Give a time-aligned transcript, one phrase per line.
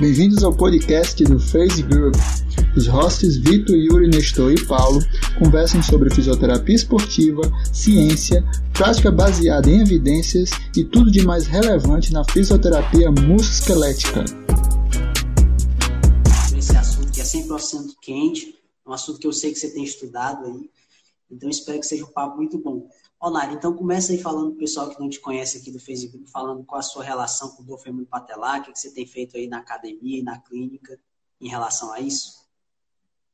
[0.00, 2.14] Bem-vindos ao podcast do Phase Group.
[2.76, 5.00] Os hosts Vitor, Yuri, Nestor e Paulo
[5.40, 12.22] conversam sobre fisioterapia esportiva, ciência, prática baseada em evidências e tudo de mais relevante na
[12.30, 14.24] fisioterapia musculoesquelética.
[16.56, 18.54] Esse assunto que é 100% quente,
[18.86, 20.70] um assunto que eu sei que você tem estudado aí,
[21.28, 22.88] então espero que seja um papo muito bom.
[23.20, 26.64] Ó, então começa aí falando pro pessoal que não te conhece aqui do Facebook, falando
[26.64, 29.48] qual a sua relação com o dor patelar, o que, que você tem feito aí
[29.48, 30.98] na academia e na clínica
[31.40, 32.48] em relação a isso.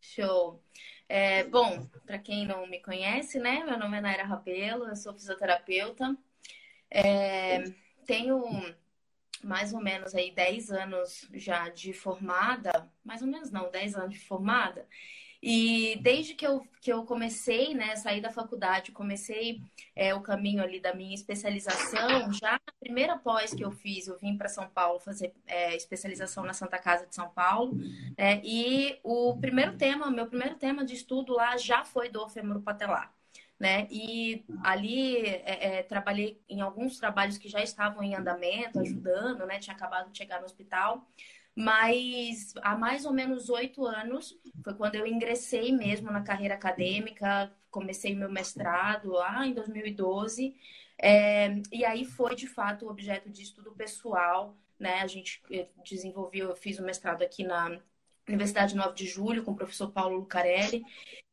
[0.00, 0.62] Show.
[1.06, 3.62] É, bom, para quem não me conhece, né?
[3.64, 6.16] Meu nome é Naira Rabelo, eu sou fisioterapeuta.
[6.91, 7.64] É,
[8.06, 8.42] tenho
[9.42, 14.14] mais ou menos aí 10 anos já de formada, mais ou menos não, 10 anos
[14.14, 14.88] de formada.
[15.46, 19.60] E desde que eu, que eu comecei, né, saí da faculdade, comecei
[19.94, 24.16] é, o caminho ali da minha especialização, já na primeira pós que eu fiz, eu
[24.16, 27.77] vim para São Paulo fazer é, especialização na Santa Casa de São Paulo,
[28.16, 33.12] né, e o primeiro tema, meu primeiro tema de estudo lá já foi dor femoropatelar.
[33.60, 33.86] Né?
[33.91, 39.60] E ali é, é, trabalhei em alguns trabalhos que já estavam em andamento, ajudando, né?
[39.60, 41.06] Tinha acabado de chegar no hospital.
[41.56, 47.52] Mas há mais ou menos oito anos foi quando eu ingressei mesmo na carreira acadêmica,
[47.70, 50.55] comecei meu mestrado lá em 2012.
[50.98, 55.00] É, e aí foi de fato objeto de estudo pessoal, né?
[55.00, 55.42] A gente
[55.84, 57.80] desenvolveu, eu fiz o mestrado aqui na
[58.28, 60.84] Universidade 9 de Julho com o professor Paulo Lucarelli.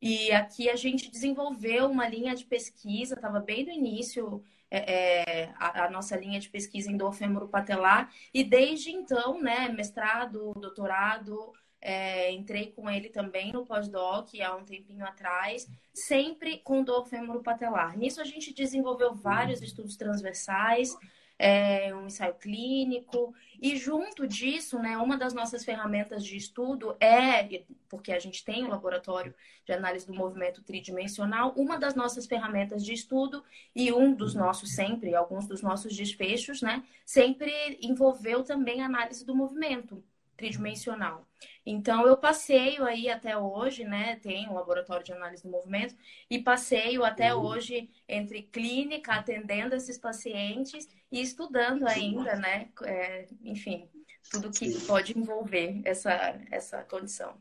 [0.02, 5.54] E aqui a gente desenvolveu uma linha de pesquisa, estava bem no início é, é,
[5.58, 7.14] a, a, nossa linha de pesquisa em dor
[7.50, 14.56] patelar e desde então, né, mestrado, doutorado, é, entrei com ele também no pós-doc há
[14.56, 17.06] um tempinho atrás, sempre com dor
[17.44, 20.96] patelar Nisso a gente desenvolveu vários estudos transversais,
[21.42, 23.34] é, um ensaio clínico.
[23.60, 28.64] E junto disso, né, uma das nossas ferramentas de estudo é, porque a gente tem
[28.64, 29.34] o um laboratório
[29.66, 33.44] de análise do movimento tridimensional, uma das nossas ferramentas de estudo
[33.76, 37.52] e um dos nossos sempre, alguns dos nossos desfechos, né, sempre
[37.82, 40.04] envolveu também a análise do movimento
[40.38, 41.28] tridimensional.
[41.66, 44.16] Então, eu passeio aí até hoje, né?
[44.18, 45.96] Tenho um laboratório de análise do movimento
[46.30, 47.46] e passeio até uhum.
[47.46, 52.70] hoje entre clínica, atendendo esses pacientes e estudando ainda, né?
[52.84, 53.88] É, enfim,
[54.32, 56.12] tudo que pode envolver essa,
[56.50, 57.36] essa condição.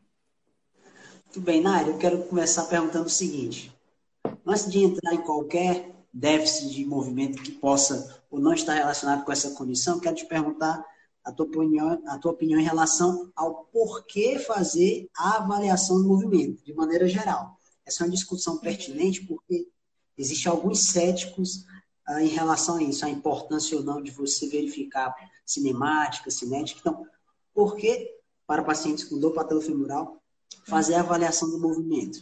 [1.25, 3.73] Muito bem, Naira, eu quero começar perguntando o seguinte.
[4.45, 9.31] Antes de entrar em qualquer déficit de movimento que possa ou não estar relacionado com
[9.31, 10.85] essa condição, quero te perguntar
[11.23, 16.63] a tua opinião, a tua opinião em relação ao porquê fazer a avaliação do movimento,
[16.63, 17.57] de maneira geral.
[17.85, 19.67] Essa é uma discussão pertinente porque
[20.17, 21.65] existem alguns céticos
[22.07, 25.13] ah, em relação a isso, a importância ou não de você verificar
[25.45, 26.79] cinemática, cinética.
[26.79, 27.07] Então,
[27.53, 28.09] por que,
[28.47, 30.21] para pacientes com dor patelofemoral,
[30.67, 32.19] fazer a avaliação do movimento?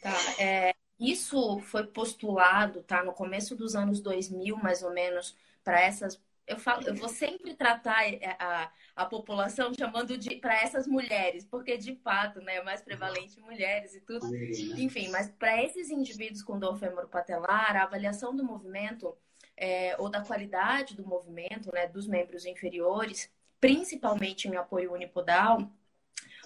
[0.00, 5.80] Tá, é, isso foi postulado, tá, no começo dos anos 2000, mais ou menos, para
[5.80, 10.86] essas eu, falo, eu vou sempre tratar é, a, a população chamando de para essas
[10.86, 14.26] mulheres, porque de fato né, é mais prevalente mulheres e tudo.
[14.36, 19.16] Enfim, mas para esses indivíduos com dor femoropatelar, a avaliação do movimento
[19.56, 23.30] é, ou da qualidade do movimento né, dos membros inferiores,
[23.60, 25.70] principalmente em apoio unipodal,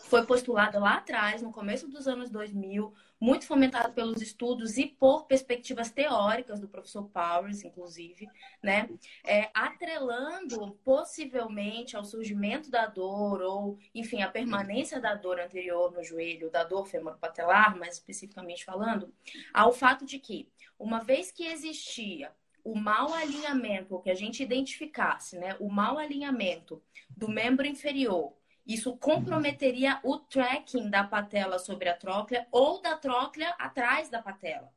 [0.05, 5.27] foi postulada lá atrás, no começo dos anos 2000, muito fomentado pelos estudos e por
[5.27, 8.27] perspectivas teóricas do professor Powers, inclusive,
[8.63, 8.89] né?
[9.23, 16.03] É, atrelando possivelmente ao surgimento da dor ou, enfim, a permanência da dor anterior no
[16.03, 19.13] joelho, da dor femoropatelar, mais especificamente falando,
[19.53, 20.49] ao fato de que,
[20.79, 22.33] uma vez que existia
[22.65, 25.57] o mau alinhamento, o que a gente identificasse, né?
[25.61, 26.83] O mau alinhamento
[27.17, 28.35] do membro inferior
[28.67, 34.73] isso comprometeria o tracking da patela sobre a tróclea ou da tróclea atrás da patela.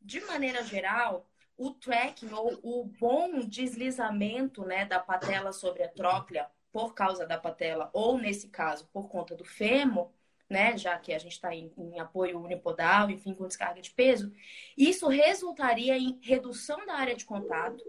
[0.00, 6.48] De maneira geral, o tracking ou o bom deslizamento né, da patela sobre a tróclea
[6.72, 10.10] por causa da patela, ou nesse caso, por conta do fêmur,
[10.54, 14.32] né, já que a gente está em, em, apoio unipodal, enfim, com descarga de peso,
[14.78, 17.82] isso resultaria em redução da área de contato,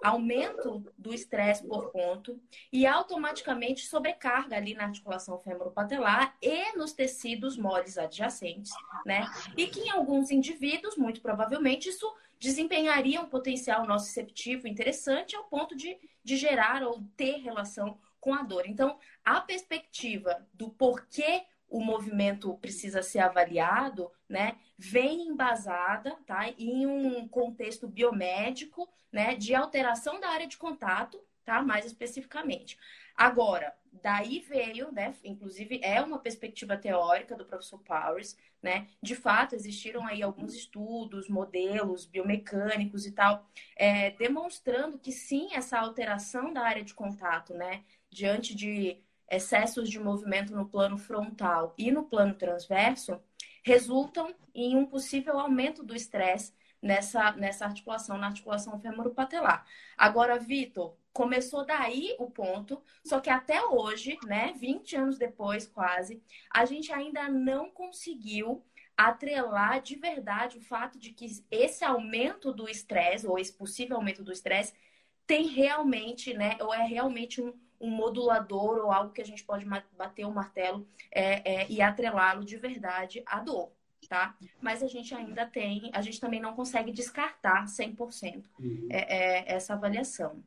[0.00, 2.40] aumento do estresse por ponto
[2.72, 8.70] e automaticamente sobrecarga ali na articulação femoropatelar e nos tecidos moles adjacentes,
[9.04, 9.26] né?
[9.56, 12.08] E que em alguns indivíduos, muito provavelmente, isso
[12.38, 18.44] desempenharia um potencial nociceptivo interessante ao ponto de, de gerar ou ter relação com a
[18.44, 18.62] dor.
[18.68, 21.42] Então, a perspectiva do porquê
[21.72, 29.54] o movimento precisa ser avaliado, né, vem embasada, tá, em um contexto biomédico, né, de
[29.54, 31.62] alteração da área de contato, tá?
[31.62, 32.78] Mais especificamente.
[33.16, 35.14] Agora, daí veio, né?
[35.24, 38.88] Inclusive, é uma perspectiva teórica do professor Powers, né?
[39.02, 43.44] De fato, existiram aí alguns estudos, modelos biomecânicos e tal,
[43.76, 47.82] é, demonstrando que sim, essa alteração da área de contato, né?
[48.10, 49.02] Diante de
[49.32, 53.18] excessos de movimento no plano frontal e no plano transverso,
[53.64, 56.52] resultam em um possível aumento do estresse
[56.82, 59.64] nessa, nessa articulação, na articulação femoropatelar.
[59.96, 66.22] Agora, Vitor, começou daí o ponto, só que até hoje, né, 20 anos depois quase,
[66.50, 68.62] a gente ainda não conseguiu
[68.96, 74.22] atrelar de verdade o fato de que esse aumento do estresse, ou esse possível aumento
[74.22, 74.74] do estresse,
[75.26, 79.66] tem realmente, né, ou é realmente um, um modulador ou algo que a gente pode
[79.98, 83.70] bater o martelo é, é, e atrelá-lo de verdade à dor
[84.08, 84.36] tá?
[84.60, 88.88] Mas a gente ainda tem, a gente também não consegue descartar 100% uhum.
[88.90, 90.42] é, é, essa avaliação.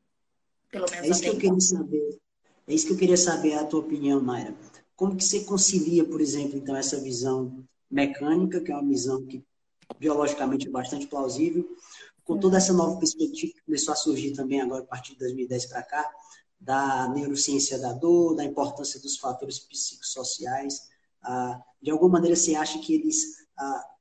[0.69, 2.19] Pelo menos é isso que eu queria saber.
[2.67, 4.53] É isso que eu queria saber a tua opinião, Mayra.
[4.95, 9.43] Como que você concilia, por exemplo, então essa visão mecânica, que é uma visão que
[9.99, 11.67] biologicamente é bastante plausível,
[12.23, 15.67] com toda essa nova perspectiva que começou a surgir também agora a partir de 2010
[15.67, 16.11] para cá,
[16.59, 20.89] da neurociência da dor, da importância dos fatores psicossociais.
[21.21, 23.95] Ah, de alguma maneira, você acha que eles a,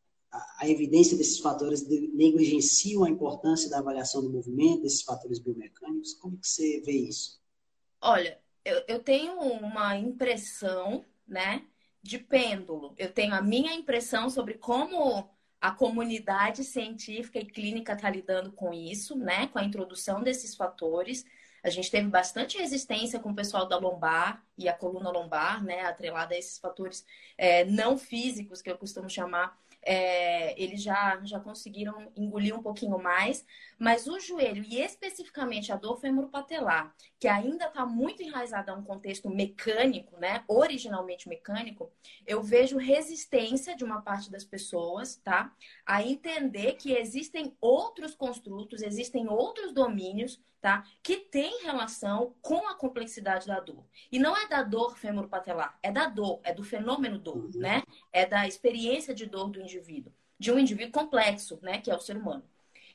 [0.61, 6.15] a, evidência desses fatores negligenciam a importância da avaliação do movimento, desses fatores biomecânicos?
[6.15, 7.41] Como que você vê isso?
[8.01, 11.65] Olha, eu, eu tenho uma impressão, né,
[12.03, 12.95] de pêndulo.
[12.99, 15.29] Eu tenho a minha impressão sobre como
[15.61, 21.25] a comunidade científica e clínica está lidando com isso, né, com a introdução desses fatores.
[21.65, 25.81] A gente teve bastante resistência com o pessoal da lombar e a coluna lombar, né,
[25.81, 27.07] atrelada a esses fatores
[27.39, 32.99] é, não físicos, que eu costumo chamar, é, eles já, já conseguiram engolir um pouquinho
[32.99, 33.47] mais,
[33.79, 38.83] mas o joelho, e especificamente a dor femoropatelar, que ainda está muito enraizada a um
[38.83, 41.91] contexto mecânico, né, originalmente mecânico,
[42.27, 45.51] eu vejo resistência de uma parte das pessoas, tá,
[45.87, 52.75] a entender que existem outros construtos, existem outros domínios, tá, que têm relação com a
[52.75, 53.85] complexidade da dor.
[54.11, 57.51] E não é da dor femoropatelar, é da dor, é do fenômeno dor, uhum.
[57.55, 61.91] né, é da experiência de dor do indivíduo indivíduo, de um indivíduo complexo, né, que
[61.91, 62.45] é o ser humano.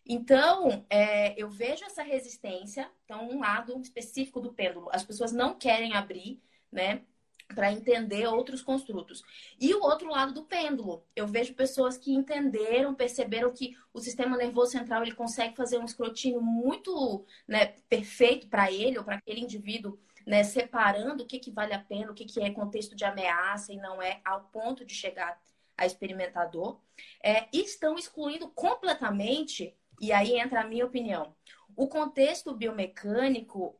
[0.06, 4.89] Então, é, eu vejo essa resistência, então, um lado específico do pêndulo.
[4.92, 7.04] As pessoas não querem abrir, né,
[7.53, 9.23] para entender outros construtos.
[9.59, 14.37] E o outro lado do pêndulo, eu vejo pessoas que entenderam, perceberam que o sistema
[14.37, 19.41] nervoso central ele consegue fazer um escrutínio muito né, perfeito para ele ou para aquele
[19.41, 23.03] indivíduo, né, separando o que, que vale a pena, o que, que é contexto de
[23.03, 25.39] ameaça e não é, ao ponto de chegar
[25.75, 26.79] a experimentador,
[27.23, 31.33] é, estão excluindo completamente, e aí entra a minha opinião,
[31.75, 33.75] o contexto biomecânico,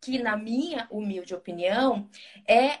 [0.00, 2.08] que, na minha humilde opinião,
[2.46, 2.80] é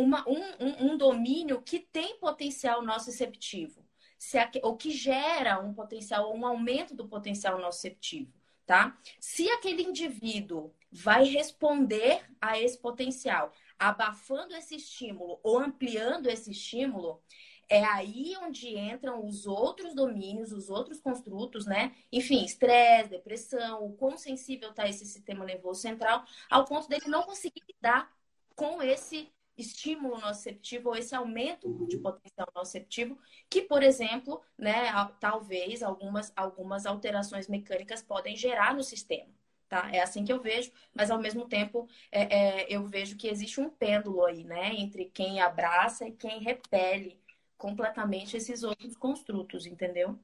[0.00, 3.84] uma, um, um, um domínio que tem potencial nociceptivo,
[4.18, 8.32] se a, ou que gera um potencial, um aumento do potencial nociceptivo.
[8.66, 8.96] Tá?
[9.18, 17.20] Se aquele indivíduo vai responder a esse potencial, abafando esse estímulo ou ampliando esse estímulo,
[17.68, 21.94] é aí onde entram os outros domínios, os outros construtos, né?
[22.12, 27.22] Enfim, estresse, depressão, o quão sensível está esse sistema nervoso central, ao ponto dele não
[27.22, 28.12] conseguir lidar
[28.56, 35.82] com esse estímulo nociceptivo ou esse aumento de potencial nociceptivo, que, por exemplo, né, talvez
[35.82, 39.28] algumas, algumas alterações mecânicas podem gerar no sistema.
[39.68, 39.88] Tá?
[39.92, 43.60] É assim que eu vejo, mas ao mesmo tempo é, é, eu vejo que existe
[43.60, 44.74] um pêndulo aí, né?
[44.74, 47.20] Entre quem abraça e quem repele
[47.56, 50.18] completamente esses outros construtos, entendeu?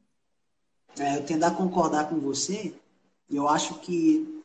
[0.99, 2.75] É, eu tendo a concordar com você,
[3.31, 4.43] eu acho que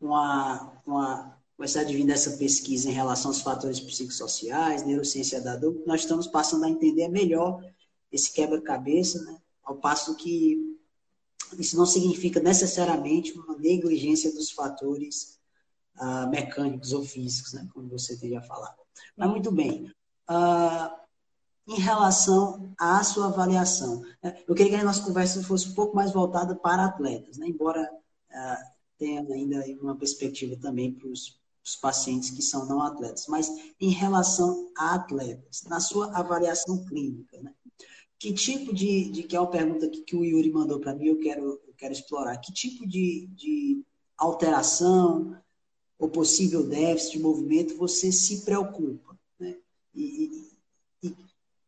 [0.00, 1.31] com a, com a,
[1.62, 6.26] com essa advindo dessa pesquisa em relação aos fatores psicossociais, neurociência da dor, nós estamos
[6.26, 7.64] passando a entender melhor
[8.10, 9.40] esse quebra-cabeça, né?
[9.62, 10.76] ao passo que
[11.56, 15.38] isso não significa necessariamente uma negligência dos fatores
[16.00, 17.68] uh, mecânicos ou físicos, né?
[17.72, 18.78] como você teria falado.
[19.16, 19.84] Mas muito bem.
[20.28, 20.90] Uh,
[21.68, 24.02] em relação à sua avaliação.
[24.20, 27.46] É, eu queria que a nossa conversa fosse um pouco mais voltada para atletas, né?
[27.46, 31.40] embora uh, tenha ainda uma perspectiva também para os
[31.80, 33.26] pacientes que são não atletas.
[33.28, 33.48] Mas
[33.80, 37.52] em relação a atletas, na sua avaliação clínica, né?
[38.18, 41.06] que tipo de, de, que é uma pergunta que, que o Yuri mandou para mim,
[41.06, 43.84] eu quero, eu quero explorar, que tipo de, de
[44.16, 45.36] alteração
[45.98, 49.18] ou possível déficit de movimento você se preocupa?
[49.40, 49.56] Né?
[49.94, 50.52] E,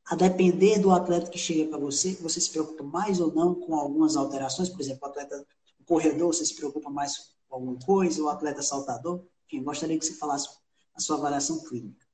[0.06, 3.74] a depender do atleta que chega para você, você se preocupa mais ou não com
[3.74, 5.46] algumas alterações, por exemplo, o atleta
[5.80, 9.24] o corredor, você se preocupa mais com alguma coisa, o atleta saltador?
[9.46, 10.48] Enfim, gostaria que você falasse
[10.94, 12.04] a sua avaliação clínica.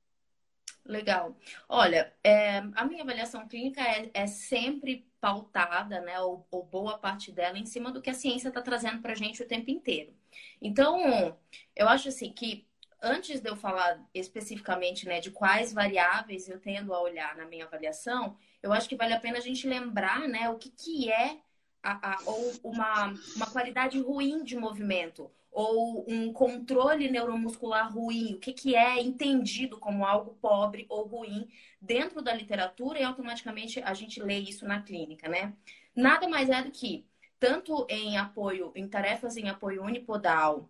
[0.83, 1.37] Legal.
[1.69, 7.31] Olha, é, a minha avaliação clínica é, é sempre pautada, né, ou, ou, boa parte
[7.31, 10.13] dela, em cima do que a ciência está trazendo para a gente o tempo inteiro.
[10.59, 11.37] Então,
[11.75, 12.67] eu acho assim que
[13.01, 17.65] antes de eu falar especificamente né, de quais variáveis eu tendo a olhar na minha
[17.65, 21.37] avaliação, eu acho que vale a pena a gente lembrar né, o que, que é
[21.83, 28.39] a, a, ou uma, uma qualidade ruim de movimento ou um controle neuromuscular ruim, o
[28.39, 33.93] que, que é entendido como algo pobre ou ruim dentro da literatura e automaticamente a
[33.93, 35.53] gente lê isso na clínica, né?
[35.93, 37.05] Nada mais é do que,
[37.39, 40.69] tanto em apoio, em tarefas em apoio unipodal,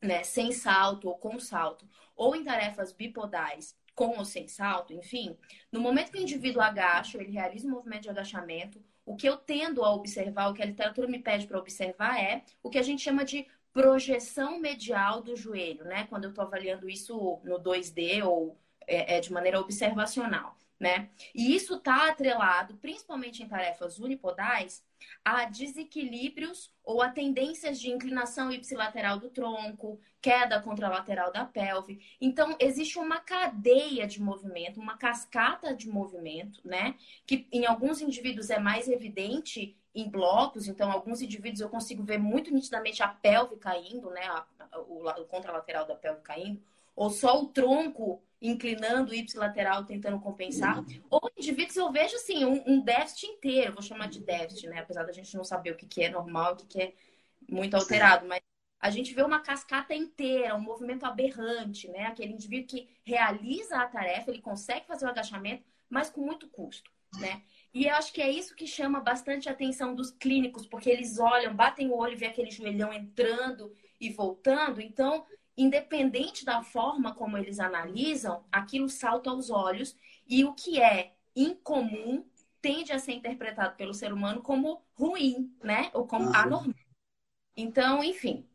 [0.00, 5.36] né, sem salto ou com salto, ou em tarefas bipodais, com ou sem salto, enfim,
[5.70, 9.36] no momento que o indivíduo agacha, ele realiza um movimento de agachamento, o que eu
[9.36, 12.82] tendo a observar, o que a literatura me pede para observar é o que a
[12.82, 16.06] gente chama de projeção medial do joelho, né?
[16.08, 21.10] Quando eu estou avaliando isso no 2D ou é, é, de maneira observacional, né?
[21.34, 24.82] E isso está atrelado, principalmente em tarefas unipodais,
[25.24, 32.00] a desequilíbrios ou a tendências de inclinação ipsilateral do tronco, queda contralateral da pelve.
[32.20, 36.96] Então, existe uma cadeia de movimento, uma cascata de movimento, né?
[37.26, 42.18] Que em alguns indivíduos é mais evidente em blocos, então alguns indivíduos eu consigo ver
[42.18, 46.62] muito nitidamente a pelve caindo, né, a, a, o, o contralateral da pelve caindo,
[46.94, 52.62] ou só o tronco inclinando o ipsilateral tentando compensar, ou indivíduos eu vejo assim um,
[52.66, 55.86] um, déficit inteiro, vou chamar de déficit, né, apesar da gente não saber o que,
[55.86, 56.94] que é normal, o que, que é
[57.48, 58.40] muito alterado, mas
[58.78, 63.86] a gente vê uma cascata inteira, um movimento aberrante, né, aquele indivíduo que realiza a
[63.86, 67.42] tarefa, ele consegue fazer o agachamento, mas com muito custo, né?
[67.72, 71.18] E eu acho que é isso que chama bastante a atenção dos clínicos, porque eles
[71.18, 74.80] olham, batem o olho e vê aquele joelhão entrando e voltando.
[74.80, 75.24] Então,
[75.56, 79.96] independente da forma como eles analisam, aquilo salta aos olhos
[80.26, 82.24] e o que é incomum
[82.60, 85.90] tende a ser interpretado pelo ser humano como ruim, né?
[85.94, 86.74] Ou como anormal.
[87.56, 88.46] Então, enfim.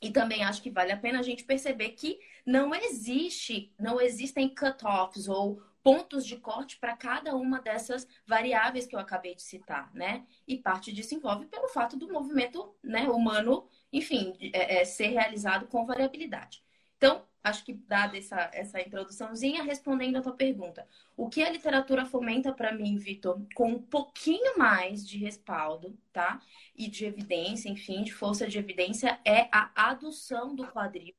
[0.00, 4.54] E também acho que vale a pena a gente perceber que não existe, não existem
[4.54, 9.88] cut-offs ou pontos de corte para cada uma dessas variáveis que eu acabei de citar,
[9.94, 10.26] né?
[10.44, 15.68] E parte disso envolve pelo fato do movimento né, humano, enfim, é, é, ser realizado
[15.68, 16.60] com variabilidade.
[16.96, 22.04] Então, acho que dada essa, essa introduçãozinha, respondendo a tua pergunta, o que a literatura
[22.04, 26.42] fomenta para mim, Vitor, com um pouquinho mais de respaldo, tá?
[26.74, 31.14] E de evidência, enfim, de força de evidência, é a adução do quadril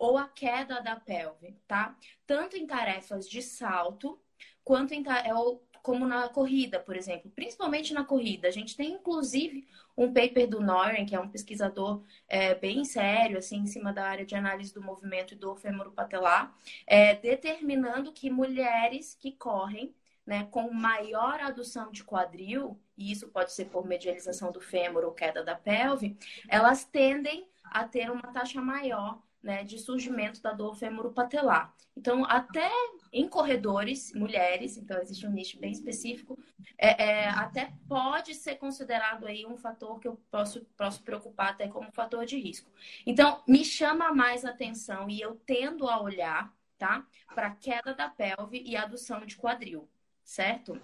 [0.00, 1.94] ou a queda da pelve, tá?
[2.26, 4.18] Tanto em tarefas de salto,
[4.64, 5.34] quanto em é
[5.82, 8.48] como na corrida, por exemplo, principalmente na corrida.
[8.48, 9.66] A gente tem inclusive
[9.96, 14.06] um paper do Noren, que é um pesquisador é, bem sério, assim, em cima da
[14.06, 16.54] área de análise do movimento e do femoropatelar,
[16.86, 19.94] é, determinando que mulheres que correm
[20.26, 25.12] né, com maior adução de quadril, e isso pode ser por medialização do fêmur ou
[25.12, 26.16] queda da pelve,
[26.48, 31.74] elas tendem a ter uma taxa maior né, de surgimento da dor femoropatelar.
[31.96, 32.70] Então, até
[33.12, 36.38] em corredores, mulheres, então existe um nicho bem específico,
[36.78, 41.68] é, é, até pode ser considerado aí um fator que eu posso, posso preocupar até
[41.68, 42.70] como fator de risco.
[43.04, 48.62] Então, me chama mais atenção e eu tendo a olhar, tá, para queda da pelve
[48.64, 49.88] e adução de quadril,
[50.24, 50.80] certo?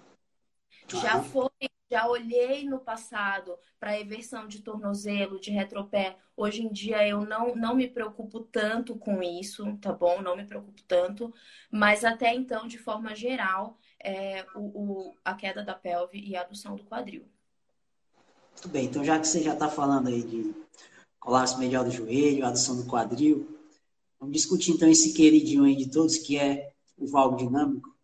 [0.87, 1.49] Já foi
[1.89, 6.17] já olhei no passado para eversão de tornozelo, de retropé.
[6.35, 10.21] Hoje em dia eu não, não me preocupo tanto com isso, tá bom?
[10.21, 11.33] Não me preocupo tanto.
[11.71, 16.41] Mas até então, de forma geral, é, o, o, a queda da pelve e a
[16.41, 17.25] adução do quadril.
[18.51, 20.53] Muito bem, então já que você já está falando aí de
[21.19, 23.55] colapso medial do joelho, adução do quadril,
[24.19, 27.96] vamos discutir então esse queridinho aí de todos, que é o valgo dinâmico.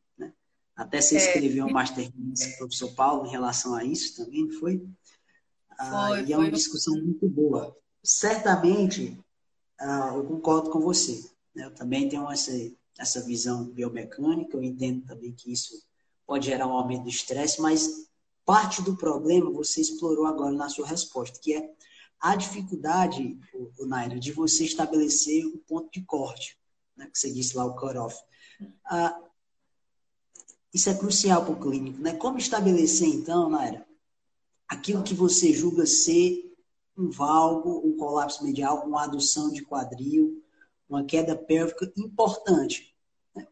[0.76, 1.18] Até você é.
[1.18, 4.84] escreveu um masterclass com o professor Paulo em relação a isso também, não foi?
[5.78, 7.76] Ah, foi e é uma discussão muito boa.
[8.04, 9.20] Certamente,
[9.80, 11.24] ah, eu concordo com você.
[11.56, 11.66] Né?
[11.66, 12.52] Eu também tenho essa,
[12.98, 15.74] essa visão biomecânica, eu entendo também que isso
[16.26, 18.08] pode gerar um aumento do estresse, mas
[18.46, 21.70] parte do problema você explorou agora na sua resposta, que é
[22.20, 26.58] a dificuldade, o, Naira, de você estabelecer o ponto de corte,
[26.96, 27.08] né?
[27.12, 28.16] que você disse lá, o cut-off.
[28.86, 29.20] Ah,
[30.74, 32.14] isso é crucial para o clínico, né?
[32.14, 33.86] Como estabelecer, então, Naira,
[34.68, 36.52] aquilo que você julga ser
[36.98, 40.44] um valgo, um colapso medial, uma adução de quadril,
[40.90, 42.96] uma queda pélvica importante.
[43.36, 43.48] Né?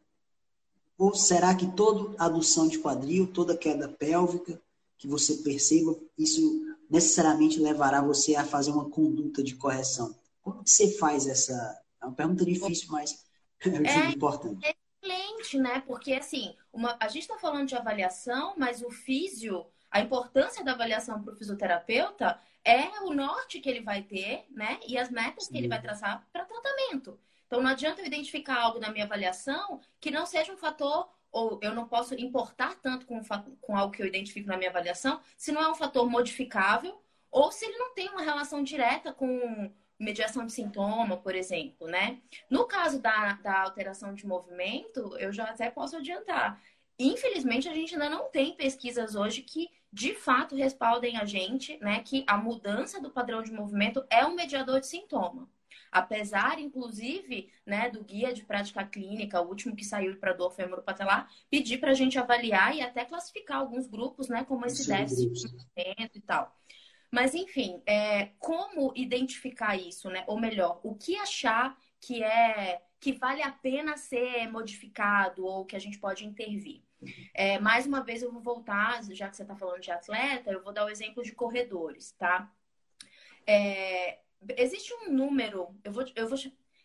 [0.97, 4.59] Ou será que toda adução de quadril, toda queda pélvica
[4.97, 10.15] que você perceba, isso necessariamente levará você a fazer uma conduta de correção?
[10.41, 11.53] Como que você faz essa.
[12.01, 13.23] É uma pergunta difícil, mas
[13.59, 14.65] é importante.
[14.65, 14.75] É
[15.41, 15.83] excelente, né?
[15.85, 20.71] Porque assim, uma, a gente está falando de avaliação, mas o físio, a importância da
[20.71, 24.79] avaliação para o fisioterapeuta é o norte que ele vai ter, né?
[24.87, 25.51] E as metas Sim.
[25.51, 27.19] que ele vai traçar para tratamento.
[27.47, 31.59] Então não adianta eu identificar algo na minha avaliação que não seja um fator ou
[31.61, 33.21] eu não posso importar tanto com,
[33.61, 37.51] com algo que eu identifico na minha avaliação, se não é um fator modificável, ou
[37.53, 39.71] se ele não tem uma relação direta com
[40.01, 42.19] mediação de sintoma, por exemplo, né?
[42.49, 46.61] No caso da, da alteração de movimento, eu já até posso adiantar.
[46.97, 52.01] Infelizmente, a gente ainda não tem pesquisas hoje que de fato respaldem a gente, né,
[52.01, 55.49] que a mudança do padrão de movimento é um mediador de sintoma.
[55.91, 61.29] Apesar, inclusive, né, do guia de prática clínica, o último que saiu para dor femoropatelar,
[61.49, 65.53] pedir para a gente avaliar e até classificar alguns grupos, né, como esse déficit de
[65.53, 66.55] movimento e tal.
[67.11, 70.23] Mas, enfim, é, como identificar isso, né?
[70.27, 75.75] Ou melhor, o que achar que é que vale a pena ser modificado ou que
[75.75, 76.83] a gente pode intervir.
[77.33, 80.63] É, mais uma vez eu vou voltar, já que você está falando de atleta, eu
[80.63, 82.51] vou dar o exemplo de corredores, tá?
[83.45, 84.19] É,
[84.55, 86.37] existe um número, eu vou, eu vou,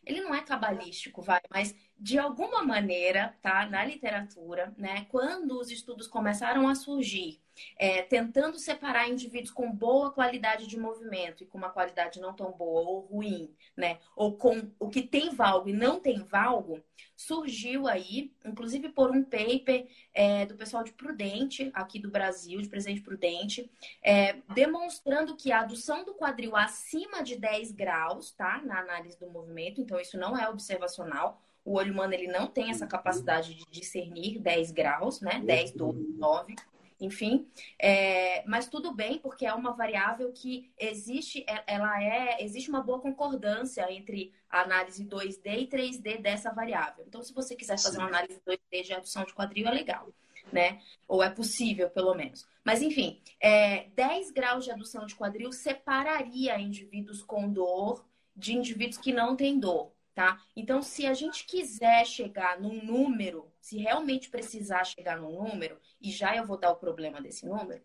[0.04, 5.70] ele não é cabalístico, vai, mas de alguma maneira, tá, na literatura, né, quando os
[5.70, 7.40] estudos começaram a surgir
[7.78, 12.52] é, tentando separar indivíduos com boa qualidade de movimento e com uma qualidade não tão
[12.52, 13.98] boa ou ruim, né?
[14.14, 16.82] Ou com o que tem valgo e não tem valgo,
[17.14, 22.68] surgiu aí, inclusive por um paper é, do pessoal de Prudente, aqui do Brasil, de
[22.68, 23.70] Presidente Prudente,
[24.02, 28.60] é, demonstrando que a adução do quadril acima de 10 graus, tá?
[28.64, 31.42] Na análise do movimento, então isso não é observacional.
[31.66, 35.42] O olho humano ele não tem essa capacidade de discernir 10 graus, né?
[35.44, 36.54] 10, 12, 9
[37.00, 37.46] enfim.
[37.78, 42.82] É, mas tudo bem, porque é uma variável que existe, é, ela é, existe uma
[42.82, 47.04] boa concordância entre a análise 2D e 3D dessa variável.
[47.06, 50.08] Então, se você quiser fazer uma análise 2D de adução de quadril, é legal.
[50.52, 50.80] Né?
[51.08, 52.46] Ou é possível, pelo menos.
[52.64, 58.98] Mas, enfim, é, 10 graus de adução de quadril separaria indivíduos com dor de indivíduos
[58.98, 60.42] que não têm dor tá?
[60.56, 66.10] Então, se a gente quiser chegar num número, se realmente precisar chegar num número, e
[66.10, 67.82] já eu vou dar o problema desse número,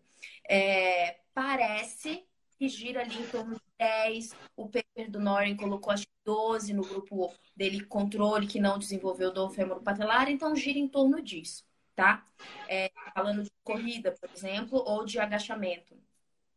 [0.48, 2.26] é, parece
[2.58, 4.34] que gira ali em torno de 10.
[4.56, 9.30] O paper do Noren colocou acho que 12 no grupo dele controle que não desenvolveu
[9.30, 12.26] dor femoropatelar, então gira em torno disso, tá?
[12.66, 15.94] É, falando de corrida, por exemplo, ou de agachamento,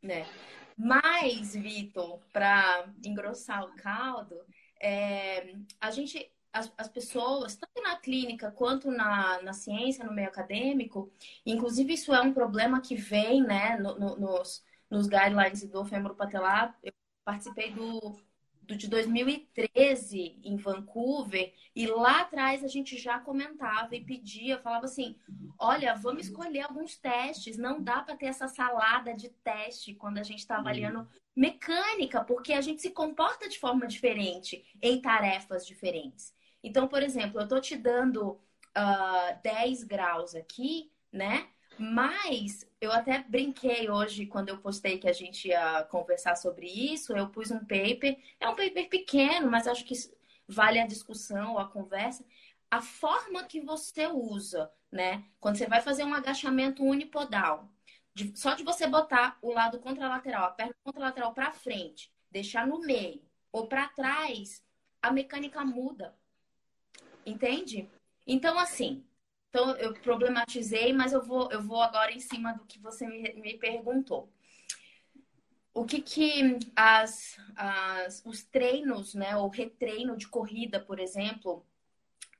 [0.02, 0.26] né?
[0.78, 4.42] Mas, Vitor, para engrossar o caldo,
[4.80, 10.28] é, a gente, as, as, pessoas, tanto na clínica quanto na, na ciência, no meio
[10.28, 11.12] acadêmico,
[11.46, 16.78] inclusive isso é um problema que vem né, no, no, nos, nos guidelines do femoropatelar.
[16.84, 18.18] Eu participei do,
[18.62, 24.86] do de 2013 em Vancouver e lá atrás a gente já comentava e pedia, falava
[24.86, 25.16] assim:
[25.60, 30.24] olha, vamos escolher alguns testes, não dá para ter essa salada de teste quando a
[30.24, 36.34] gente está avaliando mecânica, porque a gente se comporta de forma diferente em tarefas diferentes.
[36.64, 38.40] Então, por exemplo, eu estou te dando uh,
[38.74, 41.48] ah, 10 graus aqui, né?
[41.78, 47.14] Mas eu até brinquei hoje quando eu postei que a gente ia conversar sobre isso.
[47.14, 49.94] Eu pus um paper, é um paper pequeno, mas acho que
[50.48, 52.26] vale a discussão, a conversa.
[52.72, 55.26] A forma que você usa, né?
[55.40, 57.70] Quando você vai fazer um agachamento unipodal,
[58.16, 62.80] de, só de você botar o lado contralateral, a perna contralateral para frente, deixar no
[62.80, 64.64] meio ou para trás,
[65.02, 66.16] a mecânica muda.
[67.26, 67.90] Entende?
[68.26, 69.06] Então, assim,
[69.50, 73.34] então eu problematizei, mas eu vou, eu vou agora em cima do que você me,
[73.34, 74.32] me perguntou.
[75.74, 81.66] O que que as, as, os treinos, né, o retreino de corrida, por exemplo,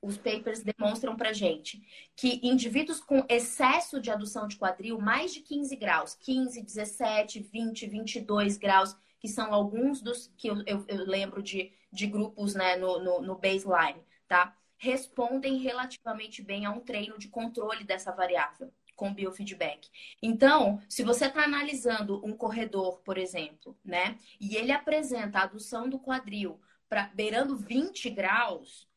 [0.00, 1.82] os papers demonstram para gente
[2.14, 7.86] que indivíduos com excesso de adução de quadril, mais de 15 graus, 15, 17, 20,
[7.86, 12.76] 22 graus, que são alguns dos que eu, eu, eu lembro de, de grupos né,
[12.76, 14.54] no, no, no baseline, tá?
[14.78, 19.88] Respondem relativamente bem a um treino de controle dessa variável com biofeedback.
[20.22, 25.88] Então, se você está analisando um corredor, por exemplo, né, e ele apresenta a adução
[25.88, 28.88] do quadril para beirando 20 graus,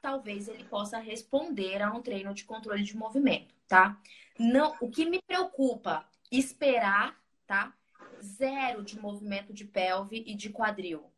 [0.00, 4.00] talvez ele possa responder a um treino de controle de movimento, tá?
[4.38, 7.74] Não, o que me preocupa, esperar, tá?
[8.22, 11.12] Zero de movimento de pelve e de quadril.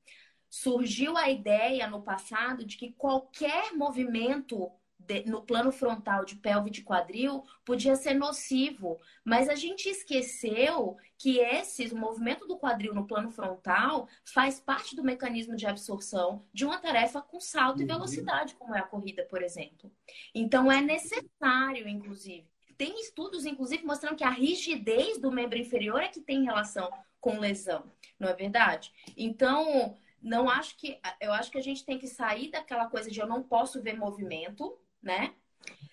[0.48, 4.70] Surgiu a ideia no passado de que qualquer movimento
[5.06, 10.96] de, no plano frontal de pelve de quadril podia ser nocivo, mas a gente esqueceu
[11.18, 16.44] que esse o movimento do quadril no plano frontal faz parte do mecanismo de absorção
[16.52, 17.84] de uma tarefa com salto uhum.
[17.84, 19.90] e velocidade, como é a corrida, por exemplo.
[20.34, 22.48] Então é necessário, inclusive.
[22.76, 27.38] Tem estudos, inclusive, mostrando que a rigidez do membro inferior é que tem relação com
[27.38, 28.90] lesão, não é verdade?
[29.16, 33.20] Então, não acho que eu acho que a gente tem que sair daquela coisa de
[33.20, 35.34] eu não posso ver movimento né?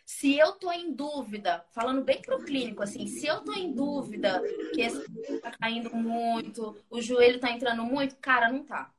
[0.06, 4.42] Se eu tô em dúvida, falando bem pro clínico, assim, se eu tô em dúvida
[4.74, 5.06] que esse
[5.42, 8.94] tá caindo muito, o joelho tá entrando muito, cara, não tá.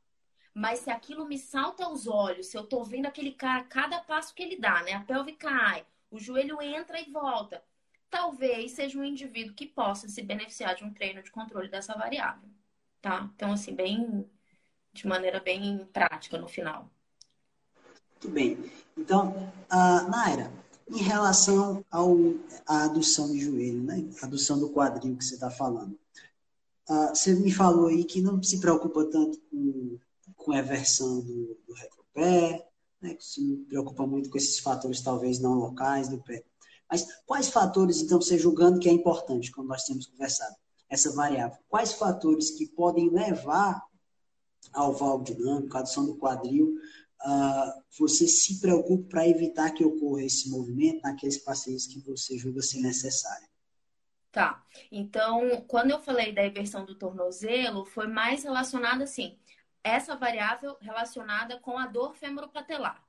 [0.53, 4.35] Mas se aquilo me salta aos olhos, se eu tô vendo aquele cara, cada passo
[4.35, 4.92] que ele dá, né?
[4.92, 7.62] A pelve cai, o joelho entra e volta.
[8.11, 12.49] Talvez seja um indivíduo que possa se beneficiar de um treino de controle dessa variável,
[13.01, 13.31] tá?
[13.35, 14.29] Então, assim, bem,
[14.92, 16.90] de maneira bem prática no final.
[18.20, 18.59] Muito bem.
[18.96, 19.31] Então,
[19.70, 20.52] uh, Naira,
[20.90, 22.16] em relação ao,
[22.66, 24.04] à adução de joelho, né?
[24.20, 25.96] Adução do quadril que você está falando.
[26.90, 29.98] Uh, você me falou aí que não se preocupa tanto com,
[30.35, 32.68] com a eversão do, do retropé,
[33.00, 33.14] né?
[33.14, 36.42] que se preocupa muito com esses fatores talvez não locais do pé.
[36.90, 40.57] Mas quais fatores, então, você julgando que é importante, como nós temos conversado,
[40.88, 41.59] essa variável?
[41.68, 43.87] Quais fatores que podem levar
[44.72, 46.74] ao valgo dinâmico, à adução do quadril,
[47.24, 52.62] uh, você se preocupe para evitar que ocorra esse movimento naqueles pacientes que você julga
[52.62, 53.48] ser necessário.
[54.31, 54.64] Tá.
[54.92, 59.38] Então, quando eu falei da inversão do tornozelo, foi mais relacionado assim,
[59.83, 63.02] essa variável relacionada com a dor femoropatelar.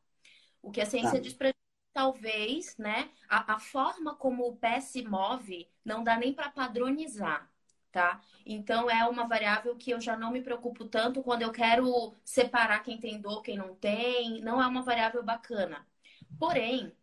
[0.61, 1.19] O que a ciência tá.
[1.19, 1.53] diz para
[1.93, 7.49] talvez, né, a, a, forma como o pé se move não dá nem para padronizar
[7.91, 8.21] tá?
[8.45, 12.83] Então é uma variável que eu já não me preocupo tanto quando eu quero separar
[12.83, 15.85] quem tem dor, quem não tem, não é uma variável bacana.
[16.37, 16.93] Porém,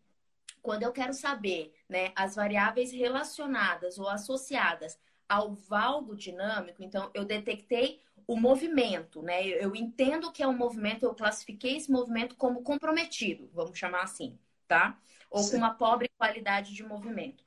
[0.61, 7.25] quando eu quero saber, né, as variáveis relacionadas ou associadas ao valgo dinâmico, então eu
[7.25, 9.47] detectei o movimento, né?
[9.47, 14.37] Eu entendo que é um movimento, eu classifiquei esse movimento como comprometido, vamos chamar assim,
[14.67, 14.99] tá?
[15.29, 15.51] Ou Sim.
[15.51, 17.46] com uma pobre qualidade de movimento.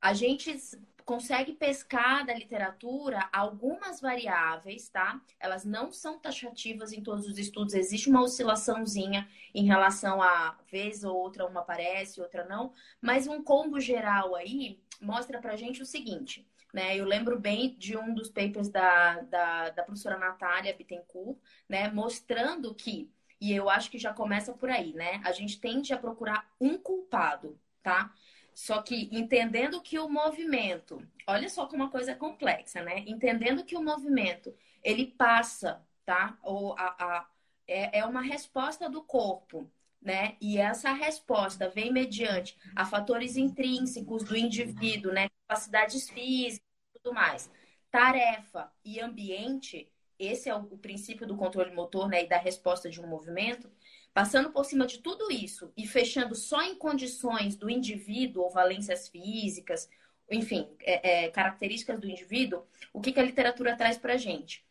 [0.00, 0.56] A gente
[1.04, 5.20] consegue pescar da literatura algumas variáveis, tá?
[5.40, 11.02] Elas não são taxativas em todos os estudos, existe uma oscilaçãozinha em relação a vez
[11.02, 15.86] ou outra uma aparece, outra não, mas um combo geral aí mostra pra gente o
[15.86, 16.96] seguinte, né?
[16.96, 21.90] Eu lembro bem de um dos papers da, da, da professora Natália Bittencourt, né?
[21.90, 23.10] Mostrando que,
[23.40, 25.20] e eu acho que já começa por aí, né?
[25.24, 28.14] A gente tende a procurar um culpado, tá?
[28.54, 33.04] Só que entendendo que o movimento, olha só como uma coisa é complexa, né?
[33.06, 36.38] Entendendo que o movimento ele passa, tá?
[36.42, 37.28] Ou a, a
[37.66, 39.70] é, é uma resposta do corpo,
[40.02, 40.36] né?
[40.40, 45.28] E essa resposta vem mediante a fatores intrínsecos do indivíduo, né?
[45.46, 46.70] Capacidades físicas
[47.02, 47.50] tudo mais.
[47.90, 52.24] Tarefa e ambiente, esse é o, o princípio do controle motor, né?
[52.24, 53.70] E da resposta de um movimento
[54.12, 59.08] Passando por cima de tudo isso e fechando só em condições do indivíduo ou valências
[59.08, 59.88] físicas,
[60.30, 64.64] enfim, é, é, características do indivíduo, o que, que a literatura traz para a gente?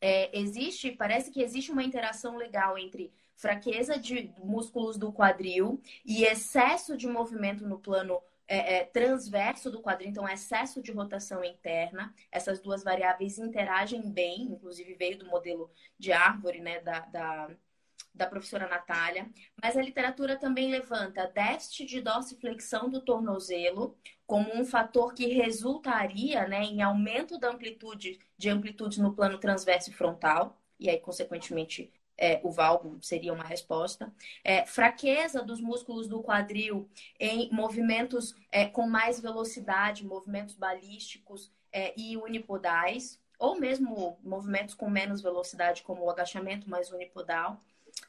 [0.00, 6.24] É, existe, parece que existe uma interação legal entre fraqueza de músculos do quadril e
[6.24, 12.14] excesso de movimento no plano é, é, transverso do quadril, então excesso de rotação interna.
[12.30, 17.50] Essas duas variáveis interagem bem, inclusive veio do modelo de árvore, né, da, da
[18.16, 19.28] da professora Natália,
[19.62, 26.48] mas a literatura também levanta déficit de dorsiflexão do tornozelo como um fator que resultaria
[26.48, 31.92] né, em aumento da amplitude de amplitude no plano transverso e frontal, e aí, consequentemente,
[32.18, 34.12] é, o valgo seria uma resposta.
[34.42, 36.88] É, fraqueza dos músculos do quadril
[37.20, 44.88] em movimentos é, com mais velocidade, movimentos balísticos é, e unipodais, ou mesmo movimentos com
[44.88, 47.62] menos velocidade, como o agachamento mais unipodal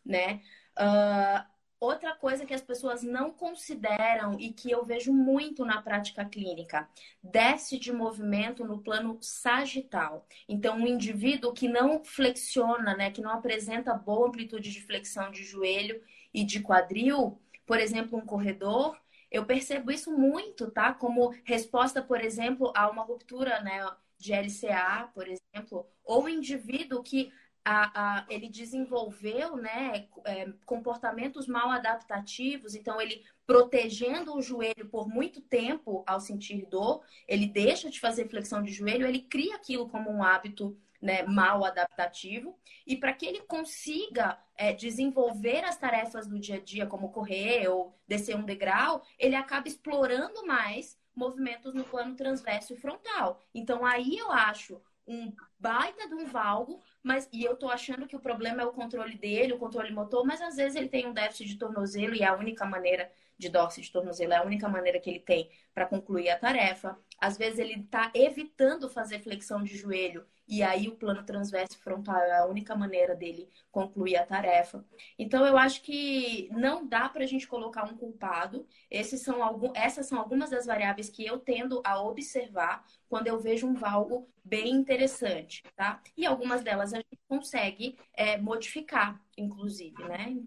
[0.07, 0.41] né?
[0.79, 1.45] Uh,
[1.79, 6.89] outra coisa que as pessoas não consideram e que eu vejo muito na prática clínica,
[7.21, 10.25] déficit de movimento no plano sagital.
[10.47, 15.43] Então, um indivíduo que não flexiona, né, que não apresenta boa amplitude de flexão de
[15.43, 16.01] joelho
[16.33, 18.97] e de quadril, por exemplo, um corredor,
[19.29, 20.93] eu percebo isso muito, tá?
[20.93, 23.85] Como resposta, por exemplo, a uma ruptura, né,
[24.17, 27.31] de LCA, por exemplo, ou indivíduo que
[27.69, 35.09] a, a, ele desenvolveu né, é, comportamentos mal adaptativos, então ele protegendo o joelho por
[35.09, 39.89] muito tempo ao sentir dor, ele deixa de fazer flexão de joelho, ele cria aquilo
[39.89, 46.25] como um hábito né, mal adaptativo e para que ele consiga é, desenvolver as tarefas
[46.25, 51.73] do dia a dia, como correr ou descer um degrau, ele acaba explorando mais movimentos
[51.73, 53.41] no plano transverso e frontal.
[53.53, 58.15] Então aí eu acho um baita de um valgo, mas e eu tô achando que
[58.15, 61.13] o problema é o controle dele, o controle motor, mas às vezes ele tem um
[61.13, 64.67] déficit de tornozelo e é a única maneira de dorso de tornozelo é a única
[64.67, 66.97] maneira que ele tem para concluir a tarefa.
[67.19, 72.15] Às vezes ele está evitando fazer flexão de joelho e aí o plano transverso frontal
[72.17, 74.85] é a única maneira dele concluir a tarefa.
[75.19, 78.65] Então eu acho que não dá para a gente colocar um culpado.
[78.89, 83.39] Esses são algum, essas são algumas das variáveis que eu tendo a observar quando eu
[83.39, 86.01] vejo um valgo bem interessante, tá?
[86.15, 90.37] E algumas delas a gente consegue é, modificar, inclusive, né?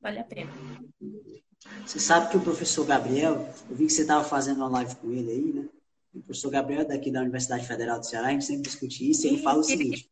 [0.00, 0.50] Vale a pena.
[1.86, 5.10] Você sabe que o professor Gabriel, eu vi que você estava fazendo uma live com
[5.10, 5.68] ele aí, né?
[6.12, 9.28] O professor Gabriel, daqui da Universidade Federal do Ceará, a gente sempre discute isso, e
[9.28, 10.10] ele fala o seguinte: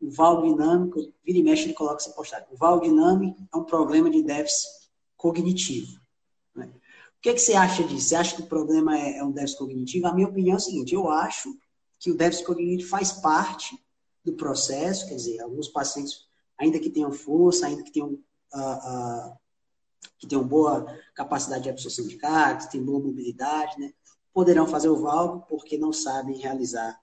[0.00, 2.48] o val dinâmico, vira e mexe, ele coloca essa postagem.
[2.50, 4.68] O val dinâmico é um problema de déficit
[5.16, 6.00] cognitivo.
[6.54, 6.66] Né?
[6.66, 8.08] O que, é que você acha disso?
[8.08, 10.06] Você acha que o problema é, é um déficit cognitivo?
[10.06, 11.56] A minha opinião é o seguinte: eu acho
[11.98, 13.78] que o déficit cognitivo faz parte
[14.24, 18.18] do processo, quer dizer, alguns pacientes, ainda que tenham força, ainda que tenham.
[18.54, 19.38] Uh, uh,
[20.18, 23.92] que tenham boa capacidade de absorção de carga, que têm boa mobilidade, né?
[24.38, 26.96] Poderão fazer o valgo porque não sabem realizar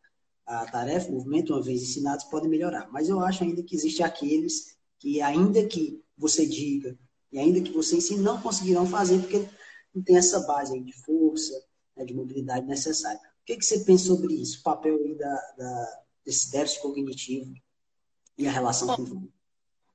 [0.45, 2.89] a tarefa, o movimento, uma vez ensinados, podem melhorar.
[2.93, 6.97] Mas eu acho ainda que existe aqueles que, ainda que você diga
[7.33, 9.49] e ainda que você ensine, não conseguirão fazer porque
[9.93, 11.61] não tem essa base de força,
[11.93, 13.19] né, de mobilidade necessária.
[13.19, 14.61] O que, que você pensa sobre isso?
[14.61, 17.53] O papel aí da, da, desse déficit cognitivo
[18.37, 19.27] e a relação Bom, com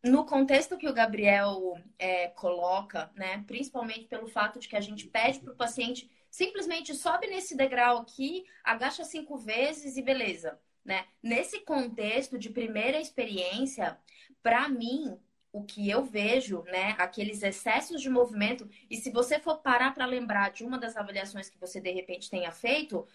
[0.03, 5.07] no contexto que o Gabriel é, coloca, né, principalmente pelo fato de que a gente
[5.07, 11.07] pede para o paciente simplesmente sobe nesse degrau aqui, agacha cinco vezes e beleza, né?
[11.23, 13.99] Nesse contexto de primeira experiência,
[14.43, 15.19] para mim,
[15.53, 20.07] o que eu vejo, né, aqueles excessos de movimento, e se você for parar para
[20.07, 23.07] lembrar de uma das avaliações que você de repente tenha feito,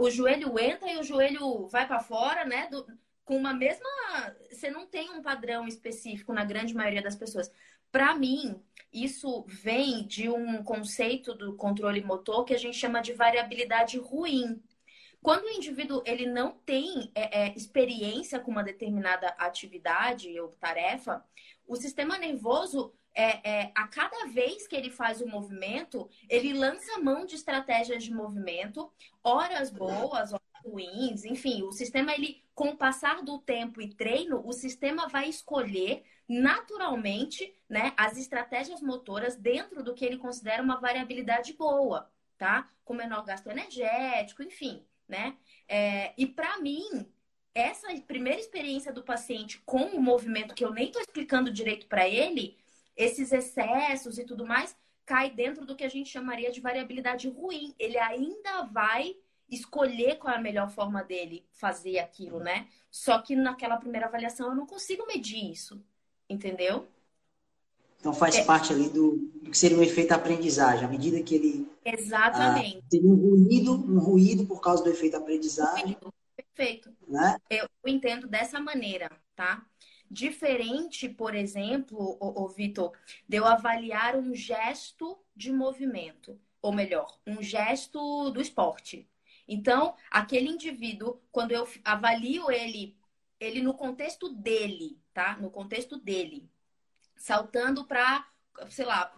[0.00, 2.84] o joelho entra e o joelho vai para fora, né, do,
[3.26, 3.86] com uma mesma.
[4.50, 7.52] Você não tem um padrão específico na grande maioria das pessoas.
[7.96, 13.14] Para mim, isso vem de um conceito do controle motor que a gente chama de
[13.14, 14.62] variabilidade ruim.
[15.22, 21.24] Quando o indivíduo ele não tem é, é, experiência com uma determinada atividade ou tarefa,
[21.66, 26.98] o sistema nervoso, é, é, a cada vez que ele faz o movimento, ele lança
[26.98, 28.92] mão de estratégias de movimento,
[29.24, 34.52] horas boas, ruins, enfim, o sistema ele com o passar do tempo e treino, o
[34.52, 41.52] sistema vai escolher naturalmente, né, as estratégias motoras dentro do que ele considera uma variabilidade
[41.52, 42.68] boa, tá?
[42.84, 45.36] Com menor gasto energético, enfim, né?
[45.68, 47.06] É, e para mim,
[47.54, 52.08] essa primeira experiência do paciente com o movimento que eu nem estou explicando direito para
[52.08, 52.56] ele,
[52.96, 57.74] esses excessos e tudo mais, cai dentro do que a gente chamaria de variabilidade ruim.
[57.78, 59.16] Ele ainda vai
[59.48, 62.66] escolher qual é a melhor forma dele fazer aquilo, né?
[62.90, 65.80] Só que naquela primeira avaliação eu não consigo medir isso,
[66.28, 66.88] entendeu?
[67.98, 68.44] Então faz é.
[68.44, 72.88] parte ali do, do, que seria o efeito aprendizagem, à medida que ele exatamente ah,
[72.90, 75.96] tem um ruído, um ruído por causa do efeito aprendizagem.
[76.36, 76.90] Perfeito.
[77.08, 77.36] Né?
[77.50, 79.64] Eu entendo dessa maneira, tá?
[80.10, 82.92] Diferente, por exemplo, o, o Vitor,
[83.28, 89.08] de eu avaliar um gesto de movimento, ou melhor, um gesto do esporte.
[89.48, 92.98] Então, aquele indivíduo, quando eu avalio ele,
[93.38, 95.36] ele no contexto dele, tá?
[95.36, 96.50] No contexto dele,
[97.16, 98.26] saltando para,
[98.70, 99.14] sei lá,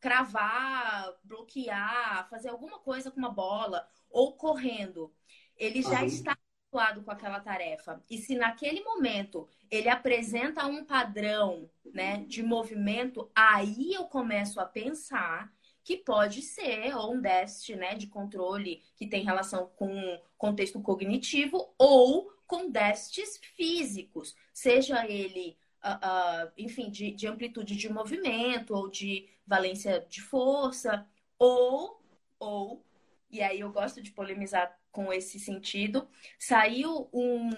[0.00, 5.12] cravar, bloquear, fazer alguma coisa com uma bola ou correndo,
[5.56, 6.06] ele já uhum.
[6.06, 8.02] está habituado com aquela tarefa.
[8.08, 14.66] E se naquele momento ele apresenta um padrão, né, de movimento, aí eu começo a
[14.66, 15.52] pensar
[15.84, 21.74] que pode ser ou um déficit né, de controle que tem relação com contexto cognitivo
[21.78, 28.88] ou com déficits físicos, seja ele, uh, uh, enfim, de, de amplitude de movimento ou
[28.88, 31.06] de valência de força,
[31.38, 32.00] ou,
[32.38, 32.84] ou,
[33.30, 37.50] e aí eu gosto de polemizar com esse sentido, saiu um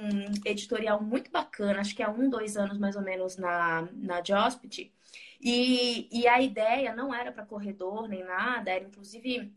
[0.45, 4.91] editorial muito bacana, acho que há um, dois anos mais ou menos na, na Jospit,
[5.41, 9.53] e, e a ideia não era para corredor nem nada, era inclusive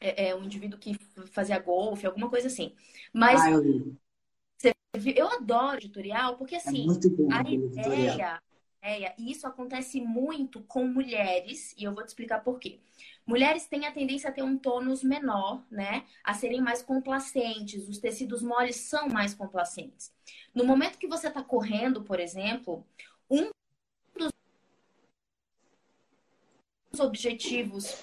[0.00, 0.94] é, é, um indivíduo que
[1.32, 2.74] fazia golfe, alguma coisa assim.
[3.12, 4.74] Mas ah, eu,
[5.16, 8.40] eu adoro editorial, porque é assim, é a ideia
[8.82, 12.80] apneia, e isso acontece muito com mulheres, e eu vou te explicar por quê.
[13.24, 16.04] Mulheres têm a tendência a ter um tônus menor, né?
[16.24, 20.12] A serem mais complacentes, os tecidos moles são mais complacentes.
[20.52, 22.84] No momento que você está correndo, por exemplo,
[26.92, 27.96] dos objetivos,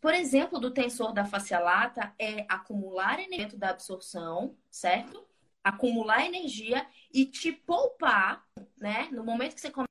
[0.00, 5.26] por exemplo, do tensor da face lata é acumular energia da absorção, certo?
[5.64, 8.46] Acumular energia e te poupar,
[8.78, 9.08] né?
[9.10, 9.86] No momento que você começa.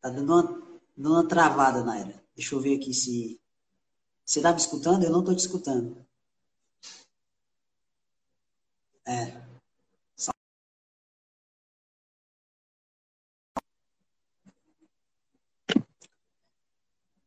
[0.00, 0.42] Tá dando uma,
[0.96, 2.22] dando uma travada, Naira.
[2.34, 3.40] Deixa eu ver aqui se.
[4.24, 5.04] Você tá me escutando?
[5.04, 6.04] Eu não tô te escutando.
[9.06, 9.55] É.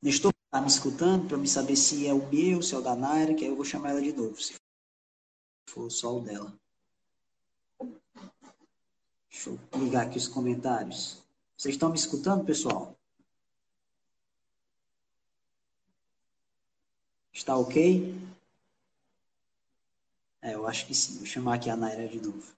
[0.02, 2.96] Estou tá me escutando para me saber se é o meu, se é o da
[2.96, 4.56] Naira, que aí eu vou chamar ela de novo, se
[5.68, 6.54] for só o dela.
[9.30, 11.22] Deixa eu ligar aqui os comentários.
[11.58, 12.98] Vocês estão me escutando, pessoal?
[17.34, 18.16] Está ok?
[20.42, 21.18] É, eu acho que sim.
[21.18, 22.54] Vou chamar aqui a Naira de novo.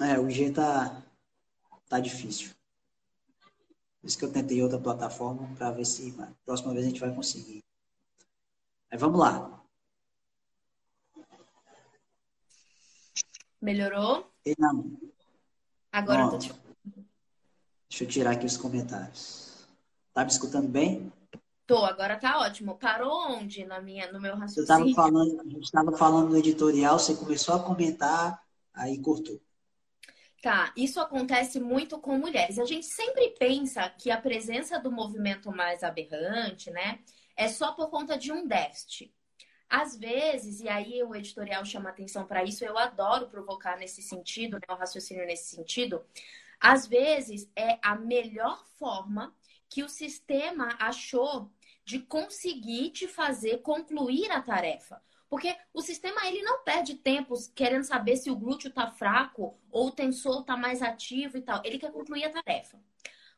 [0.00, 1.02] É, o G tá,
[1.88, 2.50] tá difícil.
[4.00, 7.00] Por isso que eu tentei outra plataforma para ver se na próxima vez a gente
[7.00, 7.64] vai conseguir.
[8.90, 9.62] Aí vamos lá.
[13.60, 14.30] Melhorou?
[14.58, 14.96] Não.
[15.90, 16.54] Agora eu tô te...
[17.88, 19.66] Deixa eu tirar aqui os comentários.
[20.12, 21.12] Tá me escutando bem?
[21.66, 22.78] Tô, agora tá ótimo.
[22.78, 24.90] Parou onde na minha, no meu raciocínio?
[24.90, 28.40] Eu tava falando, a gente estava falando no editorial, você começou a comentar,
[28.72, 29.40] aí cortou.
[30.42, 32.58] Tá, isso acontece muito com mulheres.
[32.58, 37.00] A gente sempre pensa que a presença do movimento mais aberrante, né,
[37.36, 39.12] é só por conta de um déficit.
[39.68, 44.54] Às vezes, e aí o editorial chama atenção para isso, eu adoro provocar nesse sentido,
[44.56, 46.04] né, o raciocínio nesse sentido.
[46.60, 49.34] Às vezes, é a melhor forma
[49.68, 51.50] que o sistema achou
[51.84, 55.02] de conseguir te fazer concluir a tarefa.
[55.28, 59.88] Porque o sistema ele não perde tempo querendo saber se o glúteo está fraco ou
[59.88, 61.60] o tensor está mais ativo e tal.
[61.64, 62.80] Ele quer concluir a tarefa.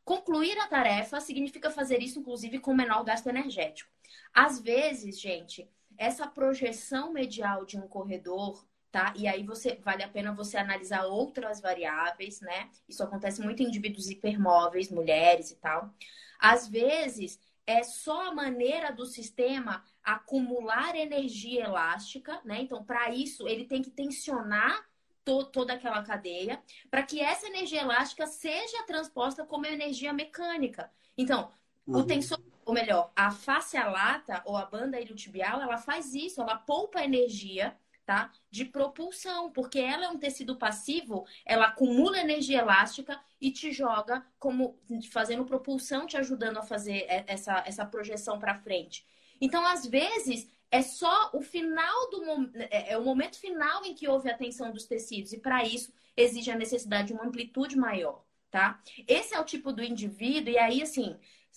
[0.05, 3.91] Concluir a tarefa significa fazer isso, inclusive, com menor gasto energético.
[4.33, 9.13] Às vezes, gente, essa projeção medial de um corredor, tá?
[9.17, 12.71] E aí você vale a pena você analisar outras variáveis, né?
[12.89, 15.93] Isso acontece muito em indivíduos hipermóveis, mulheres e tal.
[16.39, 22.63] Às vezes é só a maneira do sistema acumular energia elástica, né?
[22.63, 24.89] Então, para isso, ele tem que tensionar
[25.23, 30.91] to toda aquela cadeia para que essa energia elástica seja transposta como energia mecânica.
[31.17, 31.53] Então,
[31.87, 31.99] uhum.
[31.99, 36.57] o tensor ou melhor, a face lata ou a banda iliotibial, ela faz isso, ela
[36.57, 37.77] poupa energia,
[38.09, 38.33] tá?
[38.51, 44.25] De propulsão, porque ela é um tecido passivo, ela acumula energia elástica e te joga
[44.39, 44.79] como
[45.13, 49.07] fazendo propulsão, te ajudando a fazer essa, essa projeção para frente.
[49.39, 54.09] Então, às vezes, é só o final do é, é o momento final em que
[54.09, 58.25] houve a tensão dos tecidos e para isso exige a necessidade de uma amplitude maior,
[58.51, 58.83] tá?
[59.07, 61.15] Esse é o tipo do indivíduo e aí assim,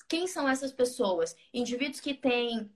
[0.10, 1.34] quem são essas pessoas?
[1.54, 2.70] Indivíduos que têm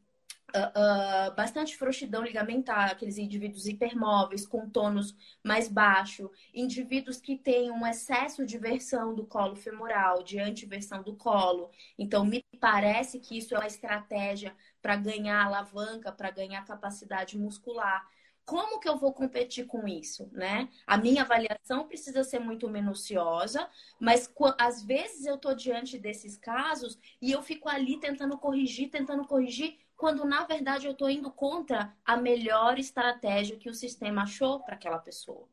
[0.55, 5.13] Uh, bastante frouxidão ligamentar, aqueles indivíduos hipermóveis, com tônus
[5.43, 11.13] mais baixo, indivíduos que têm um excesso de versão do colo femoral, de antiversão do
[11.13, 11.71] colo.
[11.99, 18.07] Então, me parece que isso é uma estratégia para ganhar alavanca, para ganhar capacidade muscular.
[18.45, 20.69] Como que eu vou competir com isso, né?
[20.85, 23.67] A minha avaliação precisa ser muito minuciosa,
[23.99, 29.25] mas às vezes eu estou diante desses casos e eu fico ali tentando corrigir, tentando
[29.25, 34.59] corrigir, quando na verdade eu estou indo contra a melhor estratégia que o sistema achou
[34.61, 35.47] para aquela pessoa,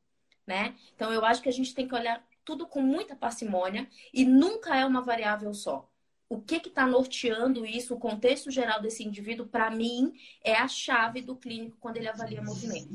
[0.47, 0.75] né?
[0.95, 4.77] Então eu acho que a gente tem que olhar tudo com muita parcimônia e nunca
[4.77, 5.89] é uma variável só
[6.33, 11.21] o que está norteando isso, o contexto geral desse indivíduo, para mim, é a chave
[11.21, 12.89] do clínico quando ele avalia movimento.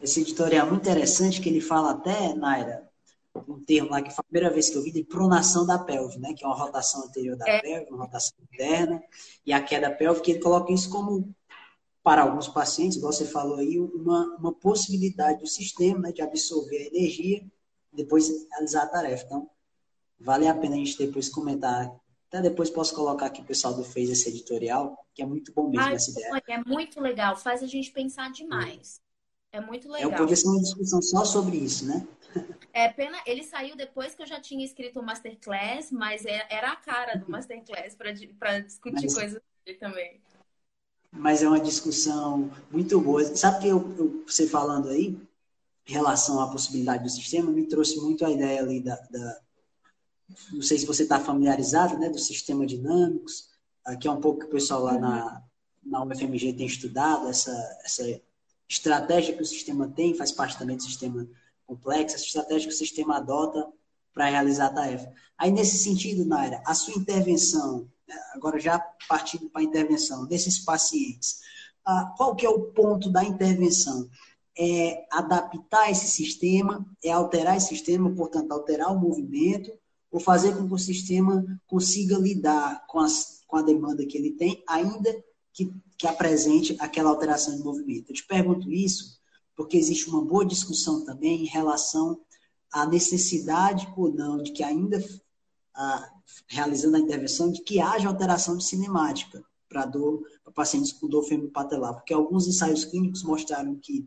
[0.00, 2.90] Esse editorial é muito interessante, que ele fala até, Naira,
[3.48, 6.18] um termo lá que foi a primeira vez que eu vi, de pronação da pelve,
[6.18, 6.34] né?
[6.34, 7.60] Que é uma rotação anterior da é.
[7.60, 9.02] pelve, uma rotação interna,
[9.44, 11.34] e a queda pélvica, ele coloca isso como,
[12.02, 16.78] para alguns pacientes, igual você falou aí, uma, uma possibilidade do sistema né, de absorver
[16.78, 17.44] a energia
[17.92, 19.24] e depois realizar a tarefa.
[19.24, 19.50] Então,
[20.22, 21.92] Vale a pena a gente depois comentar.
[22.28, 25.68] Até depois posso colocar aqui o pessoal do fez esse editorial, que é muito bom
[25.68, 26.42] mesmo Ai, essa ideia.
[26.48, 29.00] É muito legal, faz a gente pensar demais.
[29.52, 30.10] É muito legal.
[30.10, 32.06] É, podia ser uma discussão só sobre isso, né?
[32.72, 36.72] É pena, ele saiu depois que eu já tinha escrito o Masterclass, mas é, era
[36.72, 40.20] a cara do Masterclass para discutir mas, coisas ele também.
[41.10, 43.22] Mas é uma discussão muito boa.
[43.36, 45.20] Sabe que eu, eu, você falando aí,
[45.86, 48.96] em relação à possibilidade do sistema, me trouxe muito a ideia ali da.
[49.10, 49.40] da
[50.50, 53.50] não sei se você está familiarizado, né, do sistema dinâmicos,
[54.00, 55.42] que é um pouco que o pessoal lá na,
[55.84, 57.52] na UFMG tem estudado, essa,
[57.84, 58.02] essa
[58.72, 61.28] estratégia que o sistema tem, faz parte também do sistema
[61.66, 63.70] complexo, essa estratégia que o sistema adota
[64.14, 65.12] para realizar a tarefa.
[65.36, 70.58] Aí, nesse sentido, Naira, a sua intervenção, né, agora já partindo para a intervenção desses
[70.58, 71.40] pacientes,
[71.84, 74.08] ah, qual que é o ponto da intervenção?
[74.56, 79.70] É adaptar esse sistema, é alterar esse sistema, portanto, alterar o movimento,
[80.10, 84.32] ou fazer com que o sistema consiga lidar com, as, com a demanda que ele
[84.32, 85.10] tem, ainda
[85.52, 88.10] que, que apresente aquela alteração de movimento.
[88.10, 89.20] Eu te pergunto isso
[89.54, 92.20] porque existe uma boa discussão também em relação
[92.72, 95.00] à necessidade ou não de que ainda
[95.72, 96.12] a,
[96.48, 101.22] realizando a intervenção de que haja alteração de cinemática para dor para pacientes com dor
[101.22, 104.04] femipatelar, porque alguns ensaios clínicos mostraram que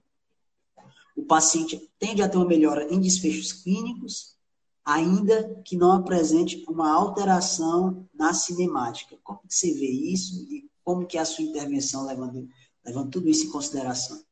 [1.15, 4.35] o paciente tende a ter uma melhora em desfechos clínicos,
[4.83, 9.17] ainda que não apresente uma alteração na cinemática.
[9.23, 12.47] Como que você vê isso e como que é a sua intervenção levando,
[12.85, 14.23] levando tudo isso em consideração?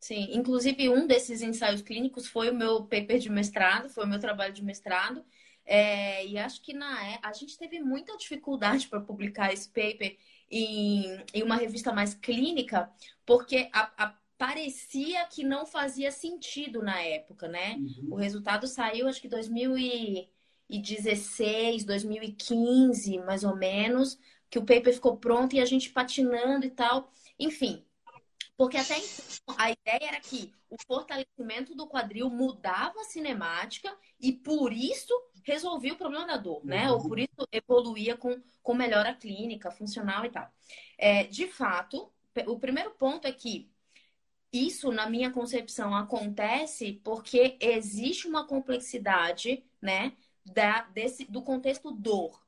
[0.00, 4.18] Sim, inclusive um desses ensaios clínicos foi o meu paper de mestrado, foi o meu
[4.18, 5.24] trabalho de mestrado.
[5.64, 10.18] É, e acho que na é, a gente teve muita dificuldade para publicar esse paper
[10.50, 12.90] em, em, uma revista mais clínica,
[13.24, 17.76] porque a, a, parecia que não fazia sentido na época, né?
[17.76, 18.08] Uhum.
[18.10, 24.18] O resultado saiu, acho que 2016, 2015, mais ou menos,
[24.54, 27.12] que o paper ficou pronto e a gente patinando e tal.
[27.36, 27.84] Enfim,
[28.56, 34.32] porque até então, a ideia era que o fortalecimento do quadril mudava a cinemática e
[34.32, 36.88] por isso resolvia o problema da dor, né?
[36.88, 40.48] Ou por isso evoluía com, com melhora clínica, funcional e tal.
[40.96, 42.12] É, de fato,
[42.46, 43.68] o primeiro ponto é que
[44.52, 50.12] isso, na minha concepção, acontece porque existe uma complexidade, né,
[50.46, 52.40] da, desse, do contexto dor.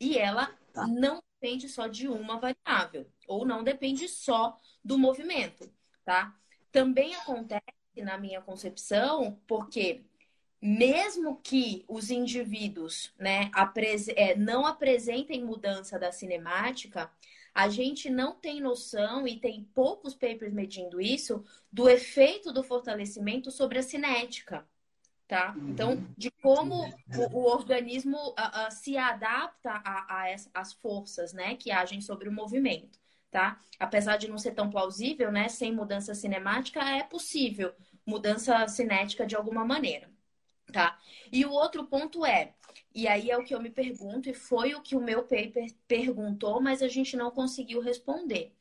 [0.00, 0.88] E ela tá.
[0.88, 5.68] não depende só de uma variável, ou não depende só do movimento,
[6.04, 6.32] tá?
[6.70, 7.62] Também acontece,
[7.96, 10.04] na minha concepção, porque
[10.60, 13.50] mesmo que os indivíduos né,
[14.14, 17.10] é, não apresentem mudança da cinemática,
[17.52, 23.50] a gente não tem noção, e tem poucos papers medindo isso, do efeito do fortalecimento
[23.50, 24.64] sobre a cinética.
[25.32, 25.54] Tá?
[25.66, 26.84] Então, de como
[27.16, 29.82] o, o organismo uh, uh, se adapta
[30.52, 33.58] às forças né, que agem sobre o movimento tá?
[33.78, 35.48] Apesar de não ser tão plausível, né?
[35.48, 37.72] Sem mudança cinemática é possível
[38.04, 40.10] mudança cinética de alguma maneira,
[40.70, 41.00] tá?
[41.32, 42.52] E o outro ponto é,
[42.94, 45.72] e aí é o que eu me pergunto e foi o que o meu paper
[45.88, 48.54] perguntou, mas a gente não conseguiu responder.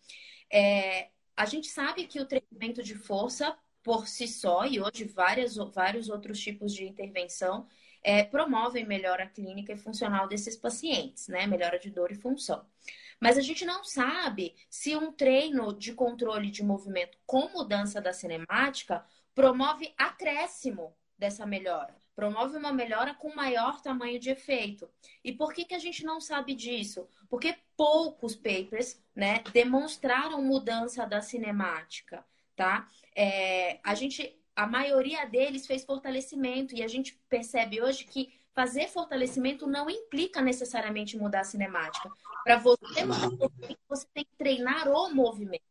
[0.50, 5.56] É, a gente sabe que o treinamento de força por si só e hoje várias,
[5.56, 7.68] vários outros tipos de intervenção
[8.04, 11.46] é, promovem melhora clínica e funcional desses pacientes, né?
[11.46, 12.66] Melhora de dor e função.
[13.20, 18.12] Mas a gente não sabe se um treino de controle de movimento com mudança da
[18.12, 19.06] cinemática
[19.36, 24.90] promove acréscimo dessa melhora, promove uma melhora com maior tamanho de efeito.
[25.24, 27.08] E por que, que a gente não sabe disso?
[27.30, 32.26] Porque poucos papers né, demonstraram mudança da cinemática,
[32.56, 32.88] tá?
[33.16, 38.88] É, a gente, a maioria deles fez fortalecimento e a gente percebe hoje que fazer
[38.90, 42.10] fortalecimento não implica necessariamente mudar a cinemática.
[42.44, 43.06] Para você
[43.88, 45.64] você tem que treinar o movimento,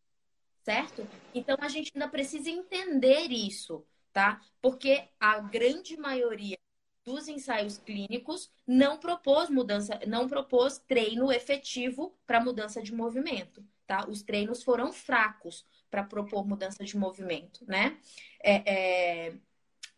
[0.63, 1.07] certo?
[1.35, 4.41] Então a gente ainda precisa entender isso, tá?
[4.61, 6.59] Porque a grande maioria
[7.05, 14.07] dos ensaios clínicos não propôs mudança, não propôs treino efetivo para mudança de movimento, tá?
[14.09, 17.99] Os treinos foram fracos para propor mudança de movimento, né?
[18.43, 19.35] É, é...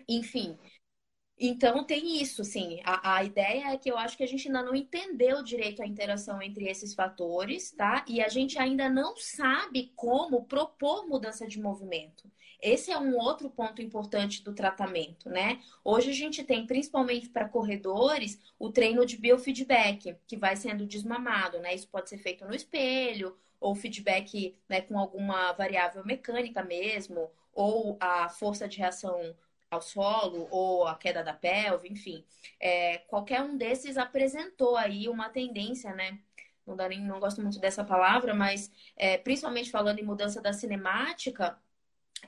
[0.09, 0.59] Enfim,
[1.45, 2.81] então tem isso, sim.
[2.85, 5.87] A, a ideia é que eu acho que a gente ainda não entendeu direito a
[5.87, 8.05] interação entre esses fatores, tá?
[8.07, 12.31] E a gente ainda não sabe como propor mudança de movimento.
[12.61, 15.61] Esse é um outro ponto importante do tratamento, né?
[15.85, 21.59] Hoje a gente tem, principalmente para corredores, o treino de biofeedback, que vai sendo desmamado,
[21.59, 21.75] né?
[21.75, 27.97] Isso pode ser feito no espelho, ou feedback né, com alguma variável mecânica mesmo, ou
[28.01, 29.35] a força de reação
[29.71, 32.23] ao solo ou a queda da pelve, enfim,
[32.61, 36.19] é, qualquer um desses apresentou aí uma tendência, né?
[36.67, 40.53] Não, dá nem, não gosto muito dessa palavra, mas é, principalmente falando em mudança da
[40.53, 41.59] cinemática,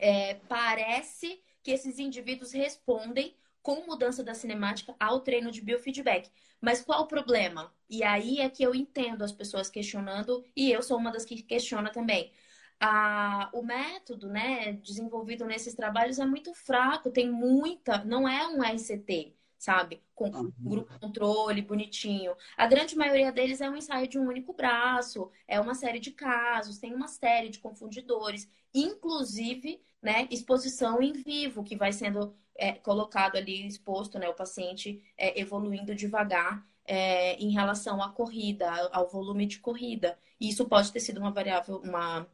[0.00, 6.30] é, parece que esses indivíduos respondem com mudança da cinemática ao treino de biofeedback.
[6.60, 7.72] Mas qual o problema?
[7.88, 11.42] E aí é que eu entendo as pessoas questionando, e eu sou uma das que
[11.42, 12.30] questiona também.
[12.78, 18.62] Ah, o método né, desenvolvido nesses trabalhos é muito fraco, tem muita, não é um
[18.62, 20.02] RCT sabe?
[20.14, 20.52] Com uhum.
[20.58, 22.36] grupo controle, bonitinho.
[22.54, 26.10] A grande maioria deles é um ensaio de um único braço, é uma série de
[26.10, 32.72] casos, tem uma série de confundidores, inclusive, né, exposição em vivo, que vai sendo é,
[32.72, 39.08] colocado ali, exposto, né, o paciente é, evoluindo devagar é, em relação à corrida, ao
[39.08, 40.18] volume de corrida.
[40.38, 42.26] E isso pode ter sido uma variável, uma,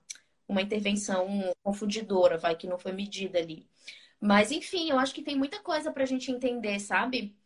[0.48, 1.28] uma intervenção
[1.62, 3.68] confundidora, vai, que não foi medida ali.
[4.20, 7.36] Mas, enfim, eu acho que tem muita coisa para a gente entender, sabe?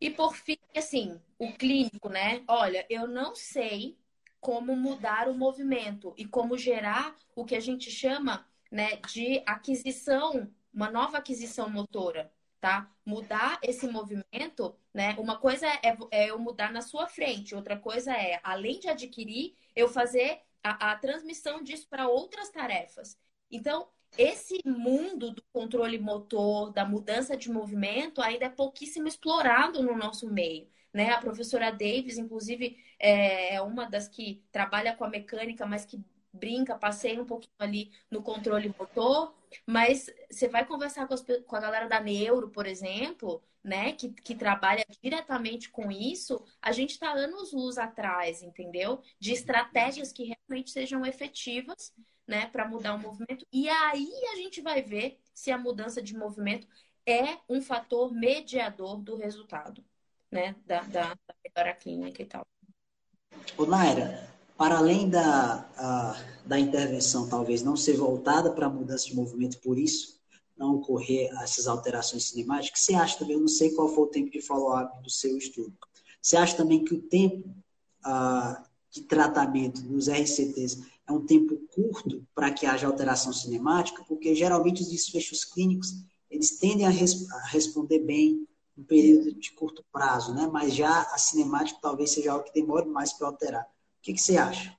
[0.00, 2.42] E por fim, assim, o clínico, né?
[2.46, 3.96] Olha, eu não sei
[4.40, 10.50] como mudar o movimento e como gerar o que a gente chama né, de aquisição,
[10.72, 12.90] uma nova aquisição motora, tá?
[13.06, 15.14] Mudar esse movimento, né?
[15.16, 19.54] Uma coisa é, é eu mudar na sua frente, outra coisa é, além de adquirir,
[19.76, 23.16] eu fazer a, a transmissão disso para outras tarefas.
[23.48, 23.86] Então,
[24.18, 30.28] esse mundo do controle motor, da mudança de movimento, ainda é pouquíssimo explorado no nosso
[30.28, 30.68] meio.
[30.92, 31.10] Né?
[31.10, 36.02] A professora Davis, inclusive, é, é uma das que trabalha com a mecânica, mas que
[36.34, 39.34] brinca, passeia um pouquinho ali no controle motor.
[39.66, 44.10] Mas você vai conversar com, as, com a galera da Neuro, por exemplo, né, que,
[44.10, 49.00] que trabalha diretamente com isso, a gente está anos luz atrás, entendeu?
[49.18, 51.94] De estratégias que realmente sejam efetivas
[52.26, 53.46] né, para mudar o movimento.
[53.52, 56.66] E aí a gente vai ver se a mudança de movimento
[57.06, 59.84] é um fator mediador do resultado,
[60.30, 62.46] né, da, da, da melhora clínica e tal.
[63.56, 69.06] Ô, Naira, para além da, a, da intervenção talvez não ser voltada para a mudança
[69.06, 70.14] de movimento, por isso
[70.56, 74.30] não ocorrer essas alterações cinemáticas, você acha também, eu não sei qual foi o tempo
[74.30, 75.76] de follow-up do seu estudo,
[76.22, 77.48] você acha também que o tempo
[78.04, 84.34] ah, de tratamento dos RCTs é um tempo curto para que haja alteração cinemática, porque
[84.34, 85.92] geralmente os desfechos clínicos
[86.30, 88.46] eles tendem a, res a responder bem
[88.76, 90.48] no período de curto prazo, né?
[90.50, 93.66] Mas já a cinemática talvez seja algo que demore mais para alterar.
[94.04, 94.76] Que, que você acha?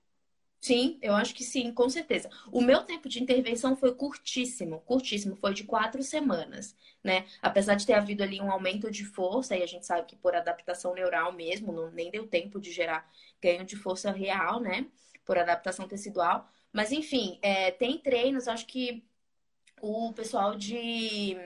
[0.62, 2.30] Sim, eu acho que sim, com certeza.
[2.52, 7.26] O meu tempo de intervenção foi curtíssimo, curtíssimo, foi de quatro semanas, né?
[7.42, 10.34] Apesar de ter havido ali um aumento de força, e a gente sabe que por
[10.34, 13.12] adaptação neural mesmo, não, nem deu tempo de gerar
[13.42, 14.88] ganho de força real, né?
[15.26, 16.48] por adaptação tecidual.
[16.72, 19.04] Mas, enfim, é, tem treinos, acho que
[19.86, 21.38] o pessoal de,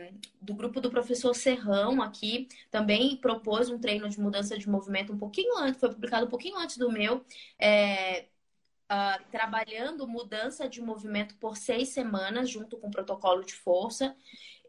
[0.42, 5.18] do grupo do professor Serrão aqui também propôs um treino de mudança de movimento um
[5.18, 7.26] pouquinho antes, foi publicado um pouquinho antes do meu,
[7.60, 8.28] é,
[8.90, 14.16] uh, trabalhando mudança de movimento por seis semanas, junto com o protocolo de força.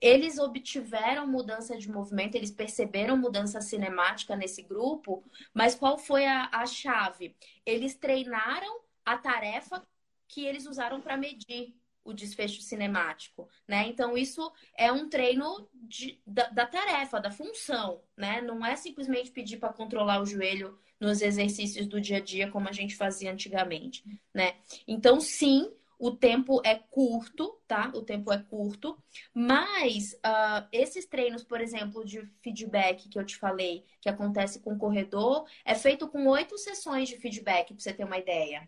[0.01, 5.23] Eles obtiveram mudança de movimento, eles perceberam mudança cinemática nesse grupo,
[5.55, 7.37] mas qual foi a, a chave?
[7.65, 9.87] Eles treinaram a tarefa
[10.27, 13.87] que eles usaram para medir o desfecho cinemático, né?
[13.87, 18.41] Então isso é um treino de, da, da, tarefa, da função, né?
[18.41, 22.69] Não é simplesmente pedir para controlar o joelho nos exercícios do dia a dia como
[22.69, 24.57] a gente fazia antigamente, né?
[24.87, 25.71] Então sim,
[26.01, 27.93] o tempo é curto, tá?
[27.95, 28.97] O tempo é curto,
[29.35, 34.73] mas uh, esses treinos, por exemplo, de feedback que eu te falei, que acontece com
[34.73, 38.67] o corredor, é feito com oito sessões de feedback, para você ter uma ideia.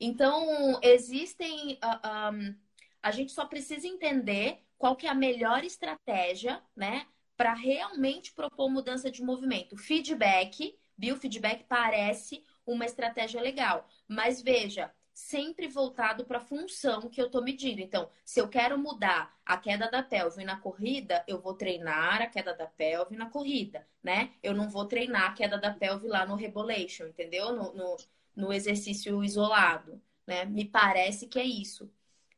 [0.00, 1.74] Então, existem.
[1.74, 2.54] Uh, ah, um,
[3.02, 7.06] a gente só precisa entender qual que é a melhor estratégia, né?
[7.36, 9.76] Para realmente propor mudança de movimento.
[9.76, 13.88] Feedback, biofeedback parece uma estratégia legal.
[14.08, 17.80] Mas veja, sempre voltado para a função que eu estou medindo.
[17.80, 22.26] Então, se eu quero mudar a queda da pelve na corrida, eu vou treinar a
[22.28, 24.32] queda da pelve na corrida, né?
[24.42, 27.52] Eu não vou treinar a queda da pelve lá no rebolation, entendeu?
[27.52, 27.96] No, no,
[28.38, 30.44] no exercício isolado, né?
[30.44, 31.90] Me parece que é isso.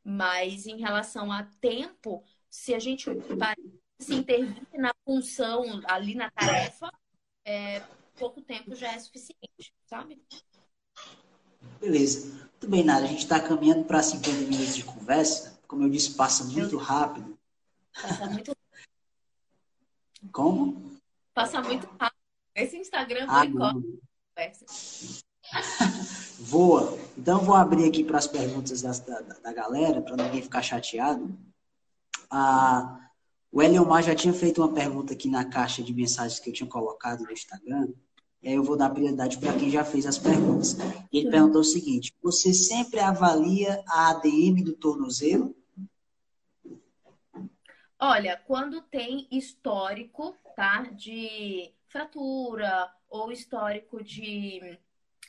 [0.03, 3.07] Mas em relação a tempo, se a gente
[3.99, 6.91] se intervir na função, ali na tarefa,
[7.45, 7.83] é,
[8.17, 10.19] pouco tempo já é suficiente, sabe?
[11.79, 12.31] Beleza.
[12.49, 13.05] Muito bem, Nara.
[13.05, 15.61] A gente está caminhando para 50 minutos de conversa.
[15.67, 17.37] Como eu disse, passa muito rápido.
[17.93, 18.57] Passa muito
[20.31, 20.99] Como?
[21.31, 22.19] Passa muito rápido.
[22.55, 23.43] Esse Instagram ah,
[24.35, 24.65] conversa.
[26.39, 26.97] Voa.
[27.17, 31.29] Então, vou abrir aqui para as perguntas da, da, da galera, para ninguém ficar chateado.
[32.29, 33.09] Ah,
[33.51, 36.69] o Eliomar já tinha feito uma pergunta aqui na caixa de mensagens que eu tinha
[36.69, 37.89] colocado no Instagram.
[38.41, 40.75] E aí eu vou dar prioridade para quem já fez as perguntas.
[41.11, 45.55] E ele perguntou o seguinte: você sempre avalia a ADM do tornozelo?
[47.99, 50.83] Olha, quando tem histórico, tá?
[50.83, 54.79] De fratura ou histórico de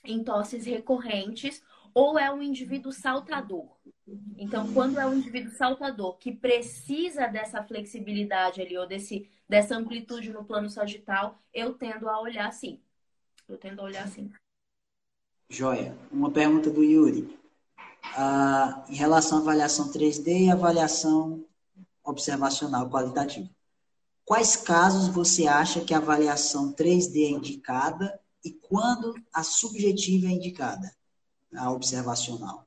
[0.05, 1.63] entosses recorrentes,
[1.95, 3.69] ou é um indivíduo saltador.
[4.37, 10.33] Então, quando é um indivíduo saltador que precisa dessa flexibilidade ali, ou desse, dessa amplitude
[10.33, 12.81] no plano sagital, eu tendo a olhar assim.
[13.49, 14.31] Eu tendo a olhar assim.
[15.49, 15.97] Joia.
[16.11, 17.39] Uma pergunta do Yuri.
[18.17, 21.45] Ah, em relação à avaliação 3D e avaliação
[22.03, 23.49] observacional qualitativa.
[24.25, 30.31] Quais casos você acha que a avaliação 3D é indicada e quando a subjetiva é
[30.31, 30.95] indicada,
[31.55, 32.67] a observacional?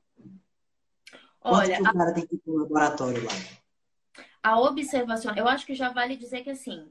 [1.40, 2.14] Olha, Quanto o cara a...
[2.14, 3.32] tem que ir para o laboratório lá?
[4.42, 6.88] A observação, eu acho que já vale dizer que assim,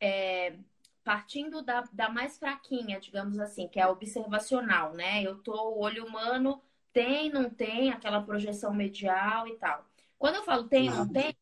[0.00, 0.56] é,
[1.04, 5.22] partindo da, da mais fraquinha, digamos assim, que é a observacional, né?
[5.22, 6.60] Eu tô, o olho humano
[6.92, 9.84] tem, não tem, aquela projeção medial e tal.
[10.18, 11.34] Quando eu falo tem, não, não tem,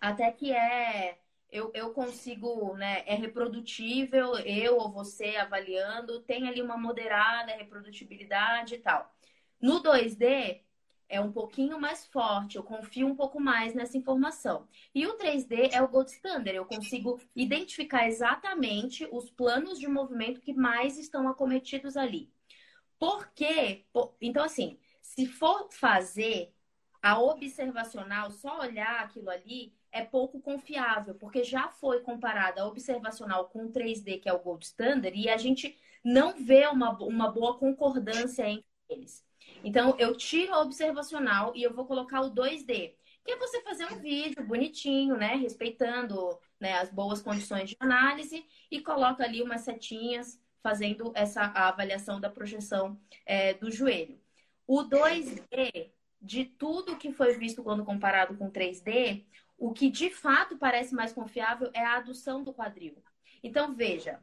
[0.00, 1.18] até que é
[1.50, 3.02] eu, eu consigo, né?
[3.06, 9.12] É reprodutível, eu ou você avaliando, tem ali uma moderada reprodutibilidade e tal.
[9.60, 10.62] No 2D,
[11.08, 14.68] é um pouquinho mais forte, eu confio um pouco mais nessa informação.
[14.94, 20.40] E o 3D é o gold standard, eu consigo identificar exatamente os planos de movimento
[20.40, 22.30] que mais estão acometidos ali.
[22.98, 23.86] Por quê?
[24.20, 26.52] Então, assim, se for fazer
[27.02, 33.48] a observacional, só olhar aquilo ali, é pouco confiável, porque já foi comparada a observacional
[33.48, 37.30] com o 3D, que é o gold standard, e a gente não vê uma, uma
[37.30, 39.24] boa concordância entre eles.
[39.64, 42.94] Então, eu tiro a observacional e eu vou colocar o 2D,
[43.24, 45.34] que é você fazer um vídeo bonitinho, né?
[45.36, 52.20] Respeitando né, as boas condições de análise e coloca ali umas setinhas fazendo essa avaliação
[52.20, 54.20] da projeção é, do joelho.
[54.66, 55.90] O 2D,
[56.20, 59.24] de tudo que foi visto quando comparado com 3D,
[59.56, 63.02] o que de fato parece mais confiável é a adução do quadril.
[63.42, 64.20] Então, veja,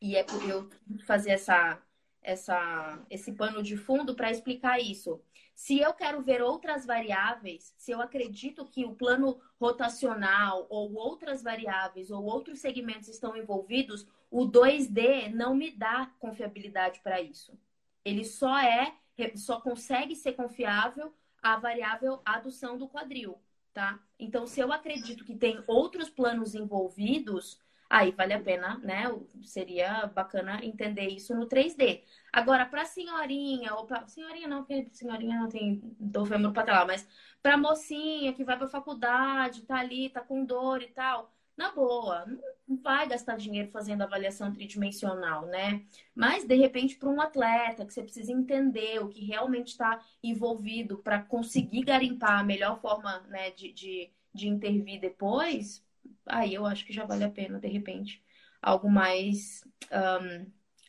[0.00, 0.68] e é por eu
[1.06, 1.80] fazer essa,
[2.22, 5.20] essa, esse pano de fundo para explicar isso.
[5.54, 11.42] Se eu quero ver outras variáveis, se eu acredito que o plano rotacional ou outras
[11.42, 17.56] variáveis ou outros segmentos estão envolvidos, o 2D não me dá confiabilidade para isso.
[18.04, 18.92] Ele só é,
[19.36, 23.38] só consegue ser confiável a variável adução do quadril
[23.74, 23.98] tá?
[24.18, 27.60] Então, se eu acredito que tem outros planos envolvidos,
[27.90, 29.04] aí vale a pena, né?
[29.42, 32.02] Seria bacana entender isso no 3D.
[32.32, 37.06] Agora, para senhorinha, ou para senhorinha não, porque senhorinha não tem dor fêmur patelar, mas
[37.42, 42.24] para mocinha que vai para faculdade, tá ali, tá com dor e tal, na boa,
[42.66, 45.84] não vai gastar dinheiro fazendo avaliação tridimensional, né?
[46.14, 50.98] Mas, de repente, para um atleta que você precisa entender o que realmente está envolvido
[50.98, 55.84] para conseguir garimpar a melhor forma né, de, de, de intervir depois,
[56.26, 58.22] aí eu acho que já vale a pena, de repente,
[58.60, 60.46] algo mais um,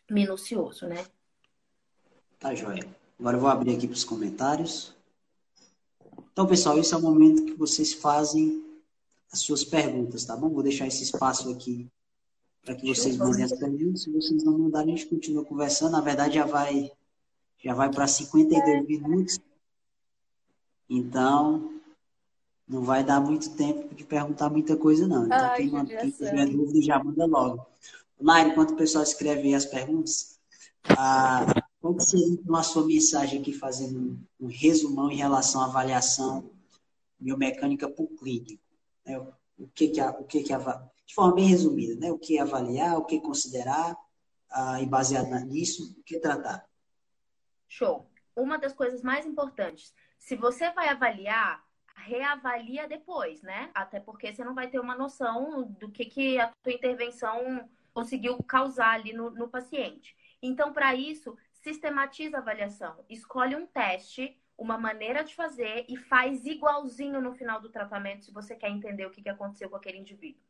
[0.10, 1.06] minucioso, né?
[2.40, 2.86] Tá, joia.
[3.20, 4.96] Agora eu vou abrir aqui para os comentários.
[6.32, 8.65] Então, pessoal, esse é o momento que vocês fazem
[9.36, 10.50] as suas perguntas, tá bom?
[10.50, 11.90] Vou deixar esse espaço aqui
[12.64, 14.04] para que vocês mandem as perguntas.
[14.04, 15.92] Se vocês não mandarem, a gente continua conversando.
[15.92, 16.90] Na verdade, já vai
[17.62, 19.40] já vai para 52 minutos.
[20.90, 21.74] Então,
[22.66, 25.26] não vai dar muito tempo de perguntar muita coisa, não.
[25.26, 27.66] Então, Ai, quem, manda, quem tiver dúvida, já manda logo.
[28.22, 30.40] Nair, enquanto o pessoal escreve as perguntas,
[30.98, 31.46] ah,
[31.82, 36.50] qual seria então, a sua mensagem aqui, fazendo um resumão em relação à avaliação
[37.20, 38.65] biomecânica por clínico?
[39.06, 39.18] Né?
[39.58, 40.54] O que que, o que que
[41.06, 42.12] de forma bem resumida, né?
[42.12, 43.96] O que avaliar, o que considerar
[44.50, 46.68] ah, e baseado nisso, o que tratar.
[47.68, 48.10] Show.
[48.36, 51.64] Uma das coisas mais importantes, se você vai avaliar,
[51.96, 53.70] reavalia depois, né?
[53.74, 58.42] Até porque você não vai ter uma noção do que, que a tua intervenção conseguiu
[58.44, 60.16] causar ali no, no paciente.
[60.42, 63.04] Então, para isso, sistematiza a avaliação.
[63.10, 68.32] Escolhe um teste uma maneira de fazer e faz igualzinho no final do tratamento se
[68.32, 70.42] você quer entender o que aconteceu com aquele indivíduo.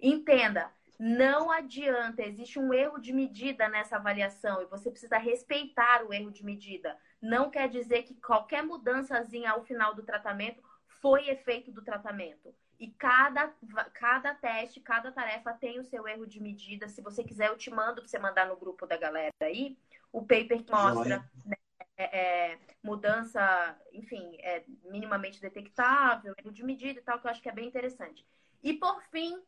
[0.00, 6.12] Entenda, não adianta, existe um erro de medida nessa avaliação e você precisa respeitar o
[6.12, 6.96] erro de medida.
[7.22, 12.54] Não quer dizer que qualquer mudançazinha ao final do tratamento foi efeito do tratamento.
[12.78, 13.52] E cada,
[13.94, 16.88] cada teste, cada tarefa tem o seu erro de medida.
[16.88, 19.76] Se você quiser, eu te mando para você mandar no grupo da galera aí
[20.12, 21.56] o paper que mostra né,
[21.98, 27.42] é, é, mudança, enfim, é minimamente detectável, erro de medida e tal, que eu acho
[27.42, 28.24] que é bem interessante.
[28.62, 29.42] E por fim,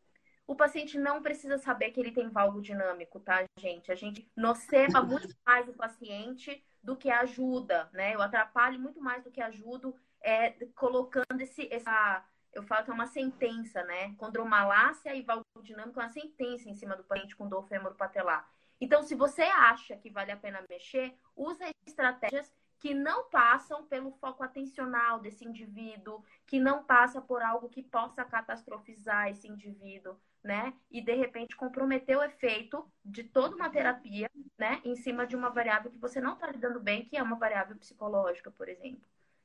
[0.47, 3.93] o paciente não precisa saber que ele tem valgo dinâmico, tá, gente?
[3.93, 8.17] A gente noceva muito mais o paciente do que ajuda, né?
[8.17, 12.95] Eu atrapalho muito mais do que ajudo é, colocando esse, essa, eu falo que é
[12.95, 14.13] uma sentença, né?
[14.17, 18.51] Condromalácia e valvodinâmica é uma sentença em cima do paciente com dor patelar.
[18.81, 24.11] Então, se você acha que vale a pena mexer, use estratégias que não passam pelo
[24.13, 30.73] foco atencional desse indivíduo, que não passa por algo que possa catastrofizar esse indivíduo, né?
[30.91, 35.51] E de repente comprometer o efeito de toda uma terapia, né, em cima de uma
[35.51, 39.03] variável que você não está lidando bem, que é uma variável psicológica, por exemplo,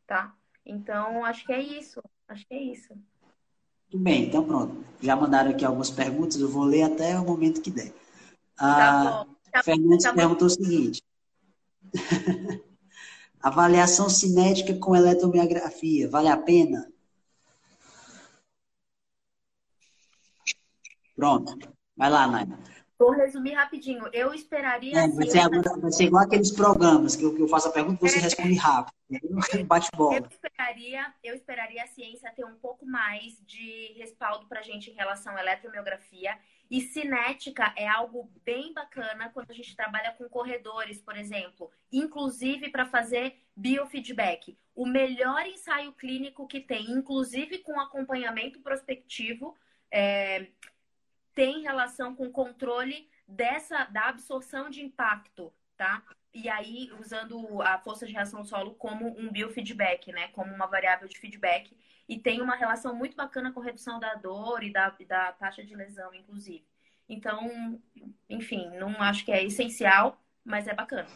[0.07, 0.33] tá?
[0.65, 2.01] Então, acho que é isso.
[2.27, 2.97] Acho que é isso.
[3.93, 4.83] Bem, então pronto.
[5.01, 7.93] Já mandaram aqui algumas perguntas, eu vou ler até o momento que der.
[8.55, 9.35] Tá ah, bom.
[9.51, 11.03] Tá Fernandes tá perguntou o seguinte.
[13.41, 16.91] Avaliação cinética com eletromiografia, vale a pena?
[21.15, 21.57] Pronto.
[21.95, 22.59] Vai lá, Naima.
[22.97, 24.07] Vou resumir rapidinho.
[24.13, 24.97] Eu esperaria.
[24.97, 28.05] É, vai, ser, vai ser igual aqueles programas que eu, que eu faço a pergunta
[28.05, 28.21] e você é.
[28.21, 28.95] responde rápido.
[29.65, 30.17] Bate bola.
[30.17, 34.89] Eu esperaria, eu esperaria a ciência ter um pouco mais de respaldo para a gente
[34.89, 36.37] em relação à eletromiografia.
[36.69, 42.69] E cinética é algo bem bacana quando a gente trabalha com corredores, por exemplo, inclusive
[42.69, 44.57] para fazer biofeedback.
[44.75, 49.55] O melhor ensaio clínico que tem, inclusive com acompanhamento prospectivo,
[49.91, 50.47] é,
[51.33, 56.03] tem relação com controle dessa da absorção de impacto, tá?
[56.33, 60.27] E aí, usando a força de reação solo como um biofeedback, né?
[60.29, 61.75] Como uma variável de feedback.
[62.07, 65.75] E tem uma relação muito bacana com redução da dor e da, da taxa de
[65.75, 66.63] lesão, inclusive.
[67.09, 67.79] Então,
[68.29, 71.07] enfim, não acho que é essencial, mas é bacana.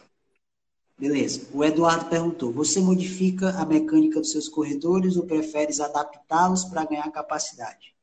[0.98, 1.48] Beleza.
[1.54, 7.10] O Eduardo perguntou: você modifica a mecânica dos seus corredores ou preferes adaptá-los para ganhar
[7.10, 7.94] capacidade?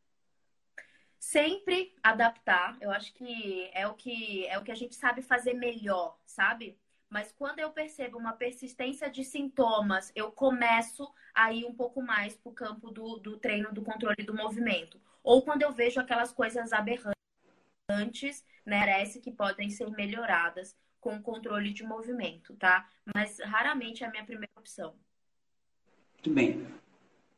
[1.28, 2.78] sempre adaptar.
[2.80, 6.78] Eu acho que é o que é o que a gente sabe fazer melhor, sabe?
[7.10, 12.36] Mas quando eu percebo uma persistência de sintomas, eu começo a ir um pouco mais
[12.36, 15.00] para o campo do, do treino do controle do movimento.
[15.24, 17.16] Ou quando eu vejo aquelas coisas aberrantes,
[18.66, 22.90] né, parece que podem ser melhoradas com o controle de movimento, tá?
[23.14, 24.96] Mas raramente é a minha primeira opção.
[26.16, 26.68] Muito bem.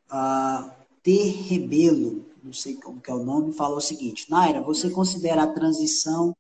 [0.10, 0.72] Uh,
[1.04, 1.12] T.
[1.50, 5.54] Rebelo, não sei como que é o nome, falou o seguinte: Naira, você considera a
[5.54, 6.36] transição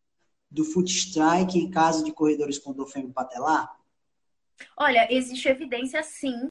[0.50, 3.78] do foot strike em caso de corredores com dor patelar?
[4.76, 6.48] Olha, existe evidência sim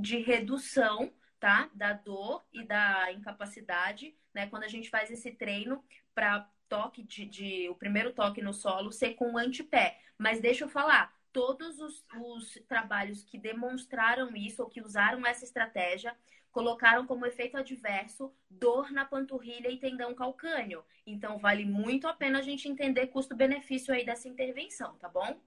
[0.00, 5.82] de redução, tá, da dor e da incapacidade, né, quando a gente faz esse treino
[6.14, 9.98] para toque de, de, o primeiro toque no solo ser com o antepé.
[10.16, 15.44] Mas deixa eu falar, todos os, os trabalhos que demonstraram isso ou que usaram essa
[15.44, 16.16] estratégia
[16.52, 20.84] colocaram como efeito adverso dor na panturrilha e tendão calcâneo.
[21.06, 25.38] Então, vale muito a pena a gente entender custo-benefício aí dessa intervenção, tá bom?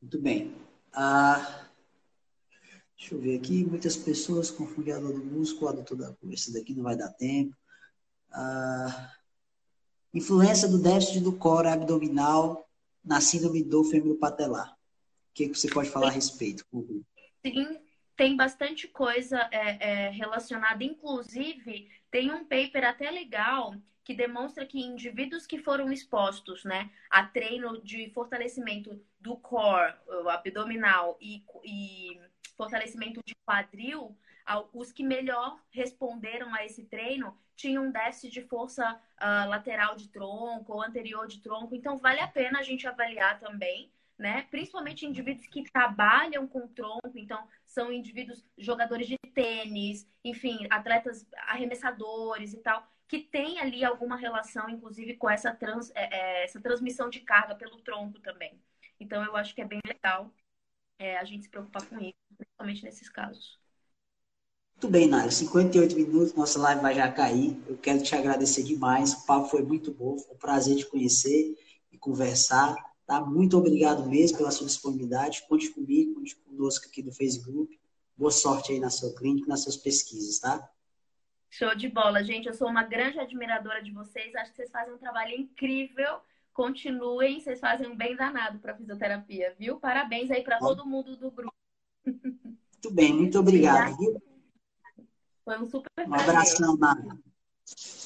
[0.00, 0.54] Muito bem.
[0.92, 1.66] Ah,
[3.02, 3.64] deixa eu ver aqui.
[3.64, 7.08] Muitas pessoas confundem a dor do músculo, a dor da Esse daqui não vai dar
[7.08, 7.56] tempo.
[8.30, 9.12] Ah,
[10.14, 12.68] influência do déficit do core abdominal
[13.04, 14.72] na síndrome do fêmur patelar.
[14.72, 16.64] O que, que você pode falar a respeito?
[17.44, 17.80] Sim,
[18.16, 23.74] tem bastante coisa é, é, relacionada, inclusive tem um paper até legal
[24.04, 29.94] que demonstra que indivíduos que foram expostos né, a treino de fortalecimento do core,
[30.28, 32.20] abdominal e, e
[32.62, 34.16] fortalecimento de quadril,
[34.72, 40.08] os que melhor responderam a esse treino tinham um déficit de força uh, lateral de
[40.08, 41.74] tronco ou anterior de tronco.
[41.74, 44.46] Então, vale a pena a gente avaliar também né?
[44.50, 52.52] Principalmente indivíduos que trabalham com tronco, então são indivíduos jogadores de tênis, enfim, atletas arremessadores
[52.52, 57.10] e tal, que tem ali alguma relação, inclusive, com essa, trans, é, é, essa transmissão
[57.10, 58.60] de carga pelo tronco também.
[59.00, 60.32] Então, eu acho que é bem legal
[61.02, 63.58] é, a gente se preocupar com isso, principalmente nesses casos.
[64.74, 65.30] Muito bem, Nália.
[65.30, 67.60] 58 minutos, nossa live vai já cair.
[67.66, 69.12] Eu quero te agradecer demais.
[69.12, 70.16] O papo foi muito bom.
[70.18, 71.56] Foi um prazer te conhecer
[71.90, 72.74] e conversar.
[73.04, 73.20] Tá?
[73.20, 75.44] Muito obrigado mesmo pela sua disponibilidade.
[75.48, 77.78] Conte comigo, conte conosco aqui do Facebook.
[78.16, 80.70] Boa sorte aí na sua clínica, nas suas pesquisas, tá?
[81.50, 82.46] Show de bola, gente.
[82.46, 84.34] Eu sou uma grande admiradora de vocês.
[84.36, 86.20] Acho que vocês fazem um trabalho incrível.
[86.52, 89.80] Continuem, vocês fazem um bem danado para fisioterapia, viu?
[89.80, 91.54] Parabéns aí para todo mundo do grupo.
[92.04, 93.96] Muito bem, muito obrigado.
[93.96, 94.22] Viu?
[95.44, 97.18] Foi um super Um abração, Nada.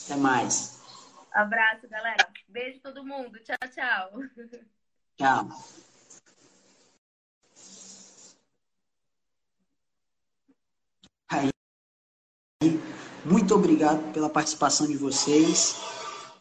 [0.04, 0.80] Até mais.
[1.32, 2.28] Abraço, galera.
[2.48, 3.38] Beijo todo mundo.
[3.40, 4.10] Tchau, tchau.
[5.16, 5.48] Tchau.
[11.28, 11.50] Aí,
[13.24, 15.95] muito obrigado pela participação de vocês.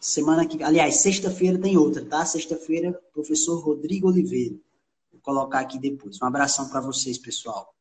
[0.05, 2.23] Semana que, aliás, sexta-feira tem outra, tá?
[2.23, 4.55] Sexta-feira, professor Rodrigo Oliveira.
[5.11, 6.21] Vou colocar aqui depois.
[6.21, 7.74] Um abração para vocês, pessoal.